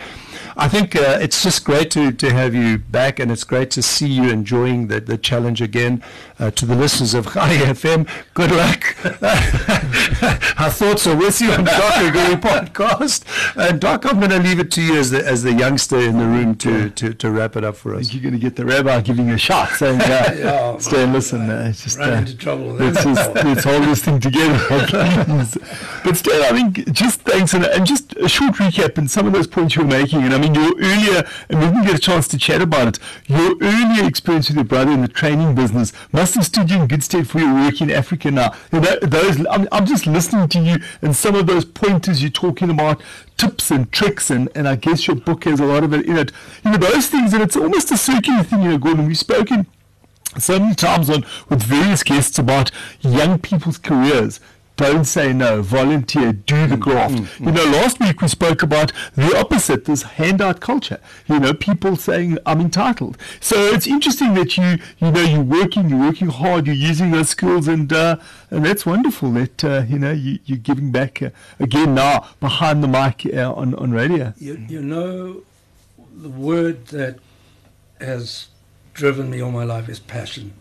I 0.56 0.68
think 0.68 0.94
uh, 0.94 1.18
it's 1.22 1.42
just 1.42 1.64
great 1.64 1.90
to, 1.92 2.12
to 2.12 2.30
have 2.32 2.54
you 2.54 2.76
back, 2.78 3.18
and 3.18 3.30
it's 3.32 3.44
great 3.44 3.70
to 3.72 3.82
see 3.82 4.08
you 4.08 4.24
enjoying 4.24 4.88
the, 4.88 5.00
the 5.00 5.16
challenge 5.16 5.62
again. 5.62 6.02
Uh, 6.38 6.50
to 6.52 6.64
the 6.66 6.76
listeners 6.76 7.14
of 7.14 7.32
Chai 7.32 7.56
FM, 7.56 8.08
good 8.34 8.50
luck. 8.52 8.94
Our 10.60 10.70
thoughts 10.70 11.06
are 11.06 11.16
with 11.16 11.40
you 11.40 11.50
on 11.50 11.64
Doc 11.64 11.96
and 11.96 12.12
Guru 12.12 12.36
podcast. 12.36 13.24
And 13.56 13.80
Doc, 13.80 14.04
I'm 14.04 14.18
going 14.18 14.30
to 14.30 14.38
leave 14.38 14.60
it 14.60 14.70
to 14.72 14.82
you 14.82 14.96
as 14.96 15.10
the, 15.10 15.26
as 15.26 15.42
the 15.42 15.52
youngster 15.52 15.98
in 15.98 16.18
the 16.18 16.26
room 16.26 16.54
to, 16.56 16.90
to, 16.90 17.14
to 17.14 17.30
wrap 17.30 17.56
it 17.56 17.64
up 17.64 17.76
for 17.76 17.94
I 17.94 17.98
us. 17.98 18.02
think 18.08 18.14
you're 18.14 18.30
going 18.30 18.40
to 18.40 18.44
get 18.44 18.54
the 18.56 18.64
rabbi 18.66 19.00
giving 19.00 19.28
you 19.28 19.34
a 19.34 19.38
shot, 19.38 19.70
saying, 19.70 20.00
uh, 20.00 20.04
Yeah, 20.38 20.78
"Stay 20.78 21.02
and 21.04 21.12
listen." 21.12 21.48
Uh, 21.50 21.66
it's 21.70 21.82
just 21.82 21.98
uh, 21.98 22.04
into 22.12 22.36
trouble 22.36 22.74
with 22.74 22.94
just 23.02 23.27
let's 23.34 23.64
hold 23.64 23.84
this 23.84 24.02
thing 24.02 24.20
together. 24.20 24.58
but 26.04 26.16
still, 26.16 26.42
I 26.44 26.52
mean, 26.52 26.72
just 26.92 27.22
thanks 27.22 27.54
and, 27.54 27.64
and 27.64 27.86
just 27.86 28.16
a 28.16 28.28
short 28.28 28.54
recap 28.54 28.98
and 28.98 29.10
some 29.10 29.26
of 29.26 29.32
those 29.32 29.46
points 29.46 29.76
you 29.76 29.82
were 29.82 29.88
making. 29.88 30.22
And 30.22 30.34
I 30.34 30.38
mean, 30.38 30.54
your 30.54 30.74
earlier, 30.78 31.28
and 31.48 31.60
we 31.60 31.66
didn't 31.66 31.84
get 31.84 31.94
a 31.94 31.98
chance 31.98 32.28
to 32.28 32.38
chat 32.38 32.62
about 32.62 32.88
it. 32.88 32.98
Your 33.26 33.56
earlier 33.60 34.06
experience 34.06 34.48
with 34.48 34.56
your 34.56 34.64
brother 34.64 34.92
in 34.92 35.02
the 35.02 35.08
training 35.08 35.54
business 35.54 35.92
must 36.12 36.34
have 36.34 36.46
stood 36.46 36.70
you 36.70 36.80
in 36.80 36.86
good 36.86 37.02
stead 37.02 37.28
for 37.28 37.38
your 37.38 37.54
work 37.54 37.80
in 37.80 37.90
Africa 37.90 38.30
now. 38.30 38.54
You 38.72 38.80
know, 38.80 38.98
those 39.00 39.44
I'm, 39.46 39.68
I'm 39.72 39.86
just 39.86 40.06
listening 40.06 40.48
to 40.48 40.60
you 40.60 40.76
and 41.02 41.14
some 41.14 41.34
of 41.34 41.46
those 41.46 41.64
pointers 41.64 42.22
you're 42.22 42.30
talking 42.30 42.70
about 42.70 43.02
tips 43.36 43.70
and 43.70 43.90
tricks 43.92 44.30
and, 44.30 44.48
and 44.54 44.68
I 44.68 44.76
guess 44.76 45.06
your 45.06 45.16
book 45.16 45.44
has 45.44 45.60
a 45.60 45.64
lot 45.64 45.84
of 45.84 45.92
it 45.92 46.06
in 46.06 46.16
it. 46.16 46.32
You 46.64 46.72
know, 46.72 46.78
those 46.78 47.08
things 47.08 47.32
and 47.32 47.42
it's 47.42 47.56
almost 47.56 47.90
a 47.90 47.96
circular 47.96 48.42
thing, 48.42 48.62
you 48.62 48.70
know, 48.70 48.78
Gordon. 48.78 49.06
We've 49.06 49.18
spoken 49.18 49.66
so 50.42 50.58
many 50.58 50.74
times 50.74 51.10
on 51.10 51.24
with 51.48 51.62
various 51.62 52.02
guests 52.02 52.38
about 52.38 52.70
young 53.00 53.38
people's 53.38 53.78
careers. 53.78 54.40
don't 54.78 55.06
say 55.06 55.32
no, 55.32 55.60
volunteer, 55.60 56.32
do 56.32 56.68
the 56.68 56.76
graft. 56.76 57.40
You 57.40 57.50
know, 57.50 57.64
last 57.64 57.98
week 57.98 58.22
we 58.22 58.28
spoke 58.28 58.62
about 58.62 58.92
the 59.16 59.36
opposite, 59.36 59.86
this 59.86 60.02
handout 60.02 60.60
culture. 60.60 61.00
You 61.26 61.40
know, 61.40 61.52
people 61.52 61.96
saying 61.96 62.38
I'm 62.46 62.60
entitled. 62.60 63.18
So 63.40 63.56
it's 63.74 63.88
interesting 63.88 64.34
that 64.34 64.56
you, 64.56 64.78
you 64.98 65.10
know, 65.10 65.20
you're 65.20 65.42
working, 65.42 65.88
you're 65.88 65.98
working 65.98 66.28
hard, 66.28 66.66
you're 66.68 66.76
using 66.76 67.10
those 67.10 67.30
skills, 67.30 67.66
and 67.66 67.92
uh, 67.92 68.18
and 68.52 68.64
that's 68.64 68.86
wonderful 68.86 69.32
that 69.32 69.64
uh, 69.64 69.82
you 69.88 69.98
know 69.98 70.12
you, 70.12 70.38
you're 70.44 70.58
giving 70.58 70.92
back 70.92 71.22
uh, 71.22 71.30
again 71.58 71.94
now 71.94 72.28
behind 72.38 72.82
the 72.84 72.88
mic 72.88 73.26
uh, 73.34 73.52
on 73.52 73.74
on 73.74 73.90
radio. 73.90 74.32
You, 74.38 74.64
you 74.68 74.80
know, 74.80 75.42
the 76.16 76.30
word 76.30 76.86
that 76.86 77.18
has 78.00 78.46
driven 78.98 79.30
me 79.30 79.40
all 79.40 79.52
my 79.52 79.62
life 79.62 79.88
is 79.88 80.00
passion. 80.00 80.52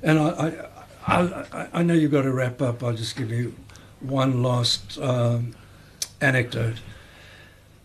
And 0.00 0.20
I, 0.20 0.68
I, 1.04 1.14
I, 1.16 1.68
I 1.72 1.82
know 1.82 1.94
you've 1.94 2.12
got 2.12 2.22
to 2.22 2.32
wrap 2.32 2.62
up. 2.62 2.82
I'll 2.82 2.94
just 2.94 3.16
give 3.16 3.30
you 3.30 3.54
one 3.98 4.40
last 4.40 4.98
um, 5.00 5.56
anecdote. 6.20 6.76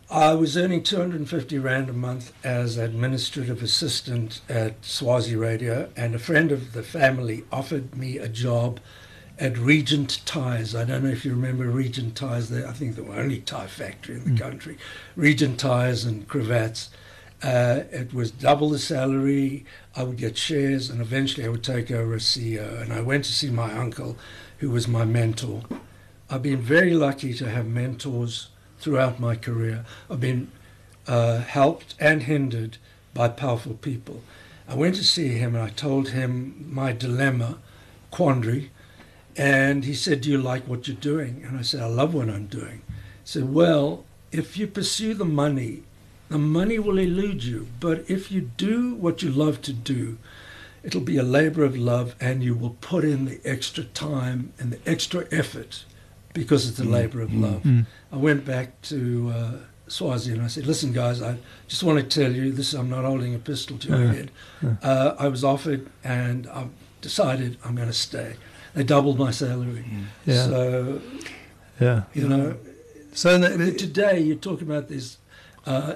I 0.08 0.36
was 0.36 0.56
earning 0.56 0.84
250 0.84 1.58
Rand 1.58 1.90
a 1.90 1.94
month 1.94 2.32
as 2.44 2.78
administrative 2.78 3.64
assistant 3.64 4.42
at 4.48 4.86
Swazi 4.86 5.36
Radio, 5.36 5.90
and 5.96 6.14
a 6.14 6.20
friend 6.20 6.52
of 6.52 6.74
the 6.74 6.84
family 6.84 7.44
offered 7.52 7.98
me 7.98 8.20
a 8.20 8.28
job 8.28 8.80
at 9.40 9.58
Regent 9.58 10.22
Ties. 10.26 10.76
I 10.76 10.84
don't 10.84 11.04
know 11.04 11.10
if 11.10 11.26
you 11.26 11.32
remember 11.32 11.66
Regent 11.66 12.16
Ties. 12.16 12.52
I 12.52 12.72
think 12.74 12.96
the 12.96 13.08
only 13.08 13.40
tie 13.40 13.66
factory 13.66 14.18
in 14.18 14.36
the 14.36 14.40
country. 14.40 14.78
Regent 15.16 15.60
Ties 15.60 16.06
and 16.06 16.28
cravats. 16.28 16.92
Uh, 17.44 17.84
it 17.92 18.14
was 18.14 18.32
double 18.32 18.70
the 18.70 18.80
salary. 18.80 19.66
I 19.96 20.04
would 20.04 20.18
get 20.18 20.38
shares, 20.38 20.90
and 20.90 21.02
eventually 21.02 21.46
I 21.46 21.50
would 21.50 21.64
take 21.64 21.90
over 21.90 22.16
as 22.16 22.24
CEO. 22.24 22.82
And 22.82 22.94
I 22.94 23.02
went 23.02 23.26
to 23.26 23.32
see 23.34 23.50
my 23.50 23.74
uncle, 23.74 24.18
who 24.60 24.70
was 24.70 24.88
my 24.88 25.06
mentor. 25.06 25.64
I've 26.30 26.44
been 26.44 26.62
very 26.62 26.94
lucky 26.94 27.34
to 27.34 27.50
have 27.50 27.66
mentors 27.66 28.50
throughout 28.80 29.20
my 29.20 29.36
career. 29.36 29.86
I've 30.10 30.20
been 30.20 30.52
uh, 31.08 31.40
helped 31.40 31.96
and 32.00 32.24
hindered 32.24 32.78
by 33.14 33.28
powerful 33.28 33.74
people. 33.74 34.22
I 34.68 34.76
went 34.76 34.96
to 34.96 35.04
see 35.04 35.30
him 35.30 35.56
and 35.56 35.64
I 35.64 35.70
told 35.70 36.10
him 36.10 36.68
my 36.70 36.94
dilemma, 36.94 37.58
quandary, 38.10 38.72
and 39.36 39.84
he 39.84 39.94
said, 39.94 40.22
Do 40.22 40.30
you 40.30 40.38
like 40.38 40.68
what 40.68 40.88
you're 40.88 40.96
doing? 40.96 41.44
And 41.46 41.58
I 41.58 41.62
said, 41.62 41.82
I 41.82 41.88
love 41.88 42.14
what 42.14 42.30
I'm 42.30 42.48
doing. 42.48 42.82
He 42.88 43.26
said, 43.26 43.54
Well, 43.54 44.06
if 44.32 44.58
you 44.58 44.68
pursue 44.68 45.14
the 45.14 45.26
money, 45.26 45.84
the 46.32 46.38
money 46.38 46.80
will 46.80 46.98
elude 46.98 47.44
you. 47.44 47.68
But 47.80 48.10
if 48.10 48.32
you 48.32 48.42
do 48.58 48.96
what 48.96 49.22
you 49.22 49.30
love 49.30 49.62
to 49.64 49.74
do, 49.74 50.18
it'll 50.84 51.02
be 51.02 51.18
a 51.18 51.24
labor 51.24 51.64
of 51.64 51.78
love 51.78 52.16
and 52.20 52.42
you 52.44 52.56
will 52.56 52.76
put 52.82 53.04
in 53.04 53.26
the 53.26 53.40
extra 53.46 53.84
time 53.84 54.54
and 54.60 54.72
the 54.72 54.80
extra 54.90 55.26
effort 55.32 55.84
because 56.34 56.68
it's 56.70 56.80
a 56.80 56.84
labor 56.86 57.22
of 57.22 57.34
love. 57.34 57.62
I 58.12 58.16
went 58.16 58.46
back 58.46 58.82
to 58.84 59.32
uh, 59.36 59.52
Swazi 59.88 60.32
and 60.32 60.42
I 60.42 60.48
said, 60.48 60.66
"Listen, 60.66 60.94
guys, 60.94 61.22
I 61.22 61.38
just 61.68 61.84
want 61.84 62.00
to 62.00 62.20
tell 62.22 62.32
you 62.32 62.52
this. 62.54 62.74
I'm 62.74 62.90
not 62.90 63.04
holding 63.04 63.36
a 63.36 63.40
pistol 63.40 63.78
to 63.80 63.88
your 63.90 64.08
head. 64.08 64.32
Uh, 64.82 65.16
I 65.20 65.28
was 65.28 65.44
offered, 65.44 65.90
and 66.04 66.48
I've 66.48 66.70
decided 67.02 67.58
I'm 67.66 67.76
going 67.76 67.90
to 67.90 67.94
stay. 68.10 68.36
They 68.74 68.84
doubled 68.86 69.20
my 69.20 69.32
salary. 69.32 69.84
Yeah. 70.26 70.46
So 70.46 71.02
Yeah. 71.82 72.04
you 72.14 72.28
know, 72.30 72.56
So 73.14 73.38
the, 73.38 73.74
today 73.74 74.22
you're 74.22 74.38
talking 74.50 74.66
about 74.72 74.88
this 74.88 75.18
uh, 75.66 75.96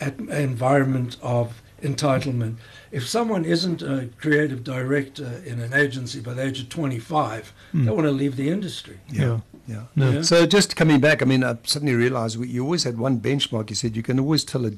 at, 0.00 0.18
environment 0.20 1.16
of 1.22 1.62
entitlement. 1.82 2.56
If 2.90 3.08
someone 3.08 3.44
isn't 3.44 3.82
a 3.82 4.08
creative 4.18 4.64
director 4.64 5.42
in 5.44 5.60
an 5.60 5.72
agency 5.74 6.20
by 6.20 6.34
the 6.34 6.42
age 6.42 6.60
of 6.60 6.68
25, 6.68 7.52
they 7.74 7.90
want 7.90 8.06
to 8.06 8.10
leave 8.10 8.36
the 8.36 8.48
industry. 8.48 8.98
yeah. 9.10 9.40
Yeah. 9.68 9.82
No. 9.94 10.10
Yeah. 10.10 10.22
So 10.22 10.46
just 10.46 10.76
coming 10.76 10.98
back, 10.98 11.20
I 11.20 11.26
mean, 11.26 11.44
I 11.44 11.58
suddenly 11.64 11.94
realized 11.94 12.38
we, 12.38 12.48
you 12.48 12.64
always 12.64 12.84
had 12.84 12.96
one 12.96 13.20
benchmark. 13.20 13.68
You 13.68 13.76
said 13.76 13.96
you 13.96 14.02
can 14.02 14.18
always 14.18 14.42
tell 14.42 14.64
a, 14.64 14.72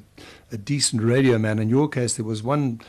a 0.51 0.57
decent 0.57 1.01
radio 1.01 1.37
man. 1.37 1.59
In 1.59 1.69
your 1.69 1.87
case, 1.87 2.15
there 2.15 2.25
was 2.25 2.43
one 2.43 2.81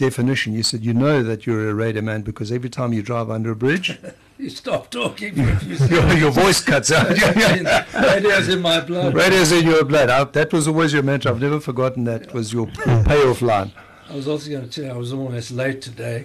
definition. 0.00 0.52
You 0.54 0.62
said 0.64 0.84
you 0.84 0.94
know 0.94 1.22
that 1.22 1.46
you're 1.46 1.68
a 1.68 1.74
radio 1.74 2.02
man 2.02 2.22
because 2.22 2.50
every 2.50 2.70
time 2.70 2.92
you 2.92 3.02
drive 3.02 3.30
under 3.30 3.50
a 3.52 3.56
bridge, 3.56 3.98
You 4.40 4.48
stop 4.48 4.90
talking 4.90 5.34
for 5.34 5.42
a 5.42 5.56
few 5.58 5.68
your, 5.76 5.78
seconds. 5.78 6.20
your 6.22 6.30
voice 6.30 6.64
cuts 6.64 6.90
out. 6.90 7.10
Radio's 7.94 8.48
in 8.48 8.62
my 8.62 8.80
blood. 8.80 9.12
Radio's 9.14 9.52
in 9.52 9.66
your 9.66 9.84
blood. 9.84 10.08
I, 10.08 10.24
that 10.24 10.50
was 10.50 10.66
always 10.66 10.94
your 10.94 11.02
mantra. 11.02 11.30
I've 11.30 11.42
never 11.42 11.60
forgotten 11.60 12.04
that 12.04 12.32
was 12.32 12.50
your, 12.50 12.66
your 12.86 13.04
payoff 13.04 13.42
line. 13.42 13.70
I 14.08 14.14
was 14.14 14.26
also 14.26 14.48
going 14.50 14.66
to 14.66 14.70
tell 14.70 14.84
you 14.84 14.90
I 14.92 14.96
was 14.96 15.12
almost 15.12 15.50
late 15.50 15.82
today. 15.82 16.24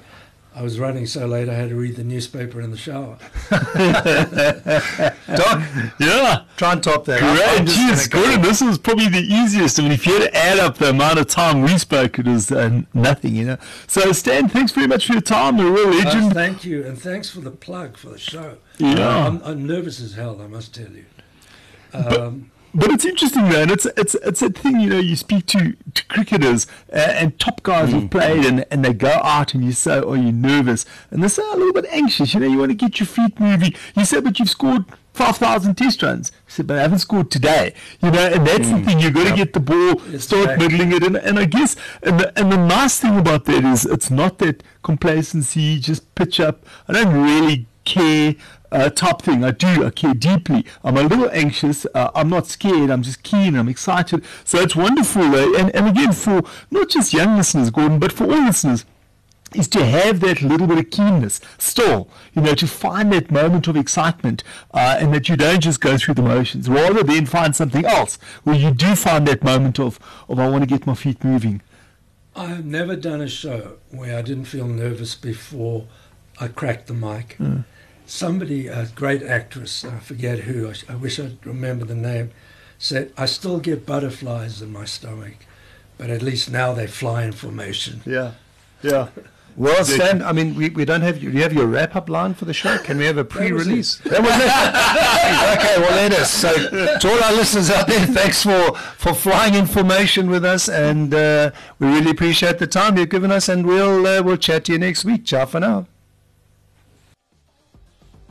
I 0.57 0.61
was 0.61 0.79
running 0.79 1.05
so 1.05 1.25
late 1.27 1.49
I 1.49 1.53
had 1.53 1.67
to 1.69 1.75
read 1.75 1.97
the 1.97 2.03
newspaper 2.05 2.61
in 2.61 2.71
the 2.71 2.77
shower. 2.77 3.17
Doc, 5.35 5.61
Yeah. 5.99 6.43
try 6.55 6.71
and 6.73 6.81
top 6.83 7.03
that. 7.05 7.19
Great, 7.19 7.65
just 7.67 7.77
geez, 7.77 8.07
gonna 8.07 8.23
go- 8.23 8.29
Gordon, 8.29 8.41
this 8.49 8.61
was 8.61 8.77
probably 8.77 9.09
the 9.09 9.19
easiest. 9.19 9.79
I 9.79 9.83
mean, 9.83 9.91
if 9.91 10.05
you 10.05 10.13
had 10.13 10.31
to 10.31 10.35
add 10.37 10.59
up 10.59 10.77
the 10.77 10.89
amount 10.91 11.19
of 11.19 11.27
time 11.27 11.61
we 11.61 11.77
spoke, 11.77 12.17
it 12.19 12.25
was 12.25 12.51
uh, 12.51 12.81
nothing, 12.93 13.35
you 13.35 13.43
know. 13.45 13.57
So, 13.87 14.11
Stan, 14.13 14.47
thanks 14.47 14.71
very 14.71 14.87
much 14.87 15.07
for 15.07 15.13
your 15.13 15.21
time. 15.21 15.57
You're 15.57 15.67
a 15.67 15.71
real 15.71 15.87
Uh, 15.89 16.03
legend. 16.05 16.33
thank 16.33 16.63
you, 16.63 16.85
and 16.85 16.97
thanks 17.01 17.29
for 17.29 17.41
the 17.41 17.51
plug 17.51 17.97
for 17.97 18.09
the 18.09 18.17
show. 18.17 18.57
Yeah. 18.77 19.27
I'm, 19.27 19.41
I'm 19.43 19.67
nervous 19.67 19.99
as 20.01 20.13
hell, 20.13 20.41
I 20.41 20.47
must 20.47 20.73
tell 20.73 20.87
you. 20.91 21.05
Um, 21.93 22.51
But 22.77 22.91
it's 22.91 23.05
interesting, 23.05 23.43
man. 23.43 23.69
it's 23.69 23.85
it's 23.85 24.15
it's 24.15 24.41
a 24.41 24.49
thing. 24.49 24.81
You 24.81 24.89
know, 24.89 24.99
you 24.99 25.15
speak 25.15 25.45
to, 25.47 25.77
to 25.93 26.05
cricketers 26.07 26.67
uh, 26.91 26.97
and 26.97 27.39
top 27.39 27.63
guys 27.63 27.93
who've 27.93 28.11
played, 28.11 28.43
and, 28.43 28.65
and 28.69 28.83
they 28.83 28.93
go 28.93 29.07
out, 29.23 29.53
and 29.53 29.63
you 29.63 29.71
say, 29.71 29.99
"Are 29.99 30.17
you 30.17 30.33
nervous?" 30.33 30.85
And 31.09 31.23
they 31.23 31.29
say, 31.29 31.41
"A 31.41 31.55
little 31.55 31.71
bit 31.71 31.85
anxious." 31.89 32.33
You 32.33 32.41
know, 32.41 32.47
you 32.47 32.57
want 32.57 32.71
to 32.71 32.75
get 32.75 32.99
your 32.99 33.07
feet 33.07 33.39
moving. 33.39 33.73
You 33.95 34.03
say, 34.03 34.19
"But 34.19 34.39
you've 34.39 34.49
scored." 34.49 34.85
5,000 35.13 35.75
test 35.75 36.03
runs. 36.03 36.33
He 36.45 36.51
said, 36.51 36.67
but 36.67 36.77
I 36.77 36.81
haven't 36.81 36.99
scored 36.99 37.31
today. 37.31 37.73
You 38.01 38.11
know, 38.11 38.19
and 38.19 38.45
that's 38.45 38.69
the 38.69 38.81
thing. 38.81 38.99
You've 38.99 39.13
got 39.13 39.29
to 39.29 39.33
get 39.33 39.53
the 39.53 39.61
ball, 39.61 40.01
It's 40.13 40.25
start 40.25 40.59
middling 40.59 40.91
it. 40.91 41.03
And, 41.03 41.15
and 41.15 41.39
I 41.39 41.45
guess, 41.45 41.77
and 42.03 42.19
the, 42.19 42.37
and 42.37 42.51
the 42.51 42.57
nice 42.57 42.99
thing 42.99 43.17
about 43.17 43.45
that 43.45 43.63
is 43.63 43.85
it's 43.85 44.11
not 44.11 44.39
that 44.39 44.61
complacency, 44.83 45.79
just 45.79 46.13
pitch 46.15 46.41
up. 46.41 46.65
I 46.89 46.91
don't 46.91 47.13
really 47.13 47.65
care 47.85 48.35
uh, 48.71 48.89
type 48.89 49.21
thing. 49.21 49.43
I 49.43 49.51
do. 49.51 49.85
I 49.85 49.89
care 49.89 50.13
deeply. 50.13 50.65
I'm 50.83 50.97
a 50.97 51.03
little 51.03 51.29
anxious. 51.31 51.85
Uh, 51.93 52.11
I'm 52.13 52.29
not 52.29 52.47
scared. 52.47 52.89
I'm 52.89 53.03
just 53.03 53.23
keen. 53.23 53.55
I'm 53.55 53.69
excited. 53.69 54.25
So 54.43 54.59
it's 54.59 54.75
wonderful. 54.75 55.23
Uh, 55.23 55.57
and, 55.57 55.73
and 55.75 55.87
again, 55.87 56.11
for 56.11 56.43
not 56.71 56.89
just 56.89 57.13
young 57.13 57.37
listeners, 57.37 57.69
Gordon, 57.69 57.99
but 57.99 58.11
for 58.11 58.25
all 58.25 58.45
listeners, 58.45 58.85
is 59.53 59.67
to 59.69 59.85
have 59.85 60.19
that 60.19 60.41
little 60.41 60.67
bit 60.67 60.79
of 60.79 60.89
keenness 60.89 61.39
still, 61.57 62.09
you 62.33 62.41
know, 62.41 62.53
to 62.55 62.67
find 62.67 63.13
that 63.13 63.31
moment 63.31 63.67
of 63.69 63.77
excitement 63.77 64.43
uh, 64.73 64.97
and 64.99 65.13
that 65.13 65.29
you 65.29 65.37
don't 65.37 65.61
just 65.61 65.79
go 65.79 65.97
through 65.97 66.15
the 66.15 66.21
motions, 66.21 66.67
rather 66.67 67.03
than 67.03 67.25
find 67.25 67.55
something 67.55 67.85
else 67.85 68.17
where 68.43 68.55
you 68.55 68.71
do 68.71 68.95
find 68.95 69.25
that 69.27 69.43
moment 69.43 69.79
of, 69.79 69.97
of 70.27 70.39
I 70.39 70.49
want 70.49 70.63
to 70.63 70.67
get 70.67 70.85
my 70.85 70.95
feet 70.95 71.23
moving. 71.23 71.61
I've 72.35 72.65
never 72.65 72.97
done 72.97 73.21
a 73.21 73.29
show 73.29 73.77
where 73.91 74.17
I 74.17 74.21
didn't 74.21 74.45
feel 74.45 74.67
nervous 74.67 75.15
before 75.15 75.87
I 76.37 76.49
cracked 76.49 76.87
the 76.87 76.93
mic. 76.93 77.37
Somebody, 78.05 78.67
a 78.67 78.85
great 78.87 79.23
actress, 79.23 79.83
I 79.83 79.99
forget 79.99 80.39
who, 80.39 80.69
I, 80.69 80.93
I 80.93 80.95
wish 80.95 81.19
I'd 81.19 81.43
remember 81.45 81.85
the 81.85 81.95
name, 81.95 82.31
said, 82.77 83.11
I 83.17 83.25
still 83.25 83.59
get 83.59 83.85
butterflies 83.85 84.61
in 84.61 84.71
my 84.71 84.85
stomach, 84.85 85.33
but 85.97 86.09
at 86.09 86.21
least 86.21 86.51
now 86.51 86.73
they 86.73 86.87
fly 86.87 87.23
in 87.23 87.31
formation. 87.31 88.01
Yeah, 88.05 88.33
yeah. 88.81 89.09
Well, 89.57 89.85
Stan, 89.85 90.21
I 90.21 90.33
mean, 90.33 90.53
we, 90.55 90.69
we 90.69 90.83
don't 90.83 90.99
have 91.01 91.23
you. 91.23 91.31
Do 91.31 91.37
you 91.37 91.43
have 91.43 91.53
your 91.53 91.65
wrap 91.65 91.95
up 91.95 92.09
line 92.09 92.33
for 92.33 92.43
the 92.43 92.53
show? 92.53 92.77
Can 92.79 92.97
we 92.97 93.05
have 93.05 93.17
a 93.17 93.23
pre 93.23 93.51
release? 93.53 93.99
That 94.03 94.21
was 94.21 94.35
it. 94.35 95.59
okay, 95.59 95.79
well, 95.79 95.95
let 95.95 96.11
us. 96.11 96.29
So, 96.29 96.53
to 96.99 97.09
all 97.09 97.23
our 97.23 97.31
listeners 97.31 97.69
out 97.69 97.87
there, 97.87 98.05
thanks 98.05 98.43
for, 98.43 98.75
for 98.75 99.13
flying 99.13 99.55
information 99.55 100.29
with 100.29 100.43
us, 100.43 100.67
and 100.67 101.13
uh, 101.13 101.51
we 101.79 101.87
really 101.87 102.11
appreciate 102.11 102.59
the 102.59 102.67
time 102.67 102.97
you've 102.97 103.09
given 103.09 103.31
us, 103.31 103.47
and 103.47 103.65
we'll, 103.65 104.05
uh, 104.05 104.21
we'll 104.21 104.37
chat 104.37 104.65
to 104.65 104.73
you 104.73 104.77
next 104.77 105.05
week. 105.05 105.25
Ciao 105.25 105.45
for 105.45 105.61
now. 105.61 105.87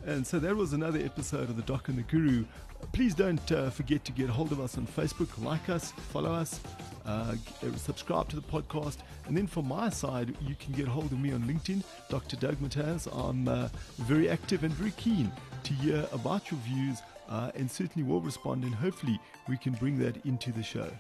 And 0.06 0.26
so 0.26 0.38
that 0.38 0.54
was 0.54 0.74
another 0.74 0.98
episode 0.98 1.48
of 1.48 1.56
The 1.56 1.62
Doc 1.62 1.88
and 1.88 1.96
the 1.96 2.02
Guru. 2.02 2.44
Please 2.92 3.14
don't 3.14 3.50
uh, 3.50 3.70
forget 3.70 4.04
to 4.04 4.12
get 4.12 4.28
hold 4.28 4.52
of 4.52 4.60
us 4.60 4.76
on 4.76 4.86
Facebook, 4.86 5.42
like 5.42 5.70
us, 5.70 5.92
follow 6.12 6.30
us, 6.30 6.60
uh, 7.06 7.34
subscribe 7.76 8.28
to 8.28 8.36
the 8.36 8.42
podcast. 8.42 8.98
And 9.26 9.34
then 9.34 9.46
from 9.46 9.66
my 9.66 9.88
side, 9.88 10.36
you 10.42 10.54
can 10.60 10.74
get 10.74 10.86
hold 10.86 11.10
of 11.10 11.18
me 11.18 11.32
on 11.32 11.42
LinkedIn, 11.44 11.82
Dr. 12.10 12.36
Doug 12.36 12.56
Mataz. 12.56 13.08
I'm 13.16 13.48
uh, 13.48 13.68
very 13.98 14.28
active 14.28 14.62
and 14.62 14.72
very 14.74 14.92
keen 14.92 15.32
to 15.62 15.72
hear 15.72 16.06
about 16.12 16.50
your 16.50 16.60
views 16.60 17.00
uh, 17.30 17.50
and 17.54 17.70
certainly 17.70 18.06
will 18.06 18.20
respond. 18.20 18.64
And 18.64 18.74
hopefully, 18.74 19.18
we 19.48 19.56
can 19.56 19.72
bring 19.72 19.98
that 20.00 20.24
into 20.26 20.52
the 20.52 20.62
show. 20.62 20.90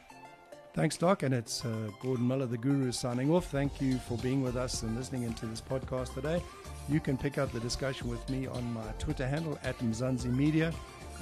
Thanks, 0.74 0.96
Doc. 0.96 1.22
And 1.22 1.32
it's 1.32 1.64
uh, 1.64 1.90
Gordon 2.02 2.26
Miller, 2.26 2.46
the 2.46 2.58
Guru, 2.58 2.90
signing 2.90 3.30
off. 3.30 3.46
Thank 3.46 3.80
you 3.80 3.96
for 3.98 4.18
being 4.18 4.42
with 4.42 4.56
us 4.56 4.82
and 4.82 4.96
listening 4.96 5.22
into 5.22 5.46
this 5.46 5.60
podcast 5.60 6.14
today. 6.14 6.42
You 6.88 6.98
can 6.98 7.16
pick 7.16 7.38
up 7.38 7.52
the 7.52 7.60
discussion 7.60 8.08
with 8.08 8.28
me 8.28 8.48
on 8.48 8.74
my 8.74 8.82
Twitter 8.98 9.26
handle 9.26 9.56
at 9.62 9.78
Mzansi 9.78 10.26
Media. 10.26 10.72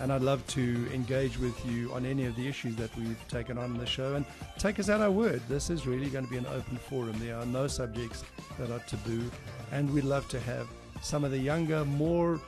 And 0.01 0.11
I'd 0.11 0.23
love 0.23 0.45
to 0.49 0.89
engage 0.95 1.39
with 1.39 1.67
you 1.67 1.93
on 1.93 2.07
any 2.07 2.25
of 2.25 2.35
the 2.35 2.49
issues 2.49 2.77
that 2.77 2.97
we've 2.97 3.29
taken 3.29 3.59
on 3.59 3.73
in 3.73 3.77
the 3.77 3.85
show. 3.85 4.15
And 4.15 4.25
take 4.59 4.79
us 4.81 4.89
at 4.89 5.03
our 5.03 5.11
word. 5.11 5.43
This 5.51 5.69
is 5.69 5.87
really 5.87 6.09
going 6.09 6.25
to 6.25 6.31
be 6.31 6.39
an 6.39 6.47
open 6.47 6.79
forum. 6.79 7.15
There 7.19 7.37
are 7.37 7.45
no 7.45 7.67
subjects 7.67 8.25
that 8.59 8.71
are 8.71 8.79
taboo. 8.81 9.31
And 9.71 9.93
we'd 9.93 10.05
love 10.05 10.27
to 10.31 10.41
have 10.41 10.67
some 11.03 11.25
of 11.25 11.31
the 11.31 11.39
younger, 11.39 11.85
more 11.85 12.41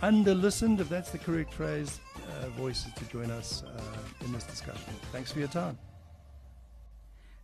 under 0.00 0.32
listened, 0.32 0.80
if 0.80 0.88
that's 0.88 1.10
the 1.10 1.18
correct 1.18 1.52
phrase, 1.52 1.98
uh, 2.16 2.50
voices 2.50 2.92
to 2.94 3.04
join 3.06 3.32
us 3.32 3.64
uh, 3.64 4.24
in 4.24 4.32
this 4.32 4.44
discussion. 4.44 4.92
Thanks 5.10 5.32
for 5.32 5.40
your 5.40 5.48
time. 5.48 5.76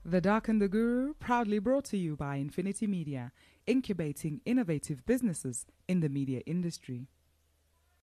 The 0.08 0.22
Doc 0.22 0.48
and 0.48 0.58
the 0.58 0.68
Guru, 0.68 1.12
proudly 1.12 1.58
brought 1.58 1.84
to 1.86 1.98
you 1.98 2.16
by 2.16 2.36
Infinity 2.36 2.86
Media, 2.86 3.30
incubating 3.66 4.40
innovative 4.46 5.04
businesses 5.04 5.66
in 5.86 6.00
the 6.00 6.08
media 6.08 6.40
industry. 6.46 7.08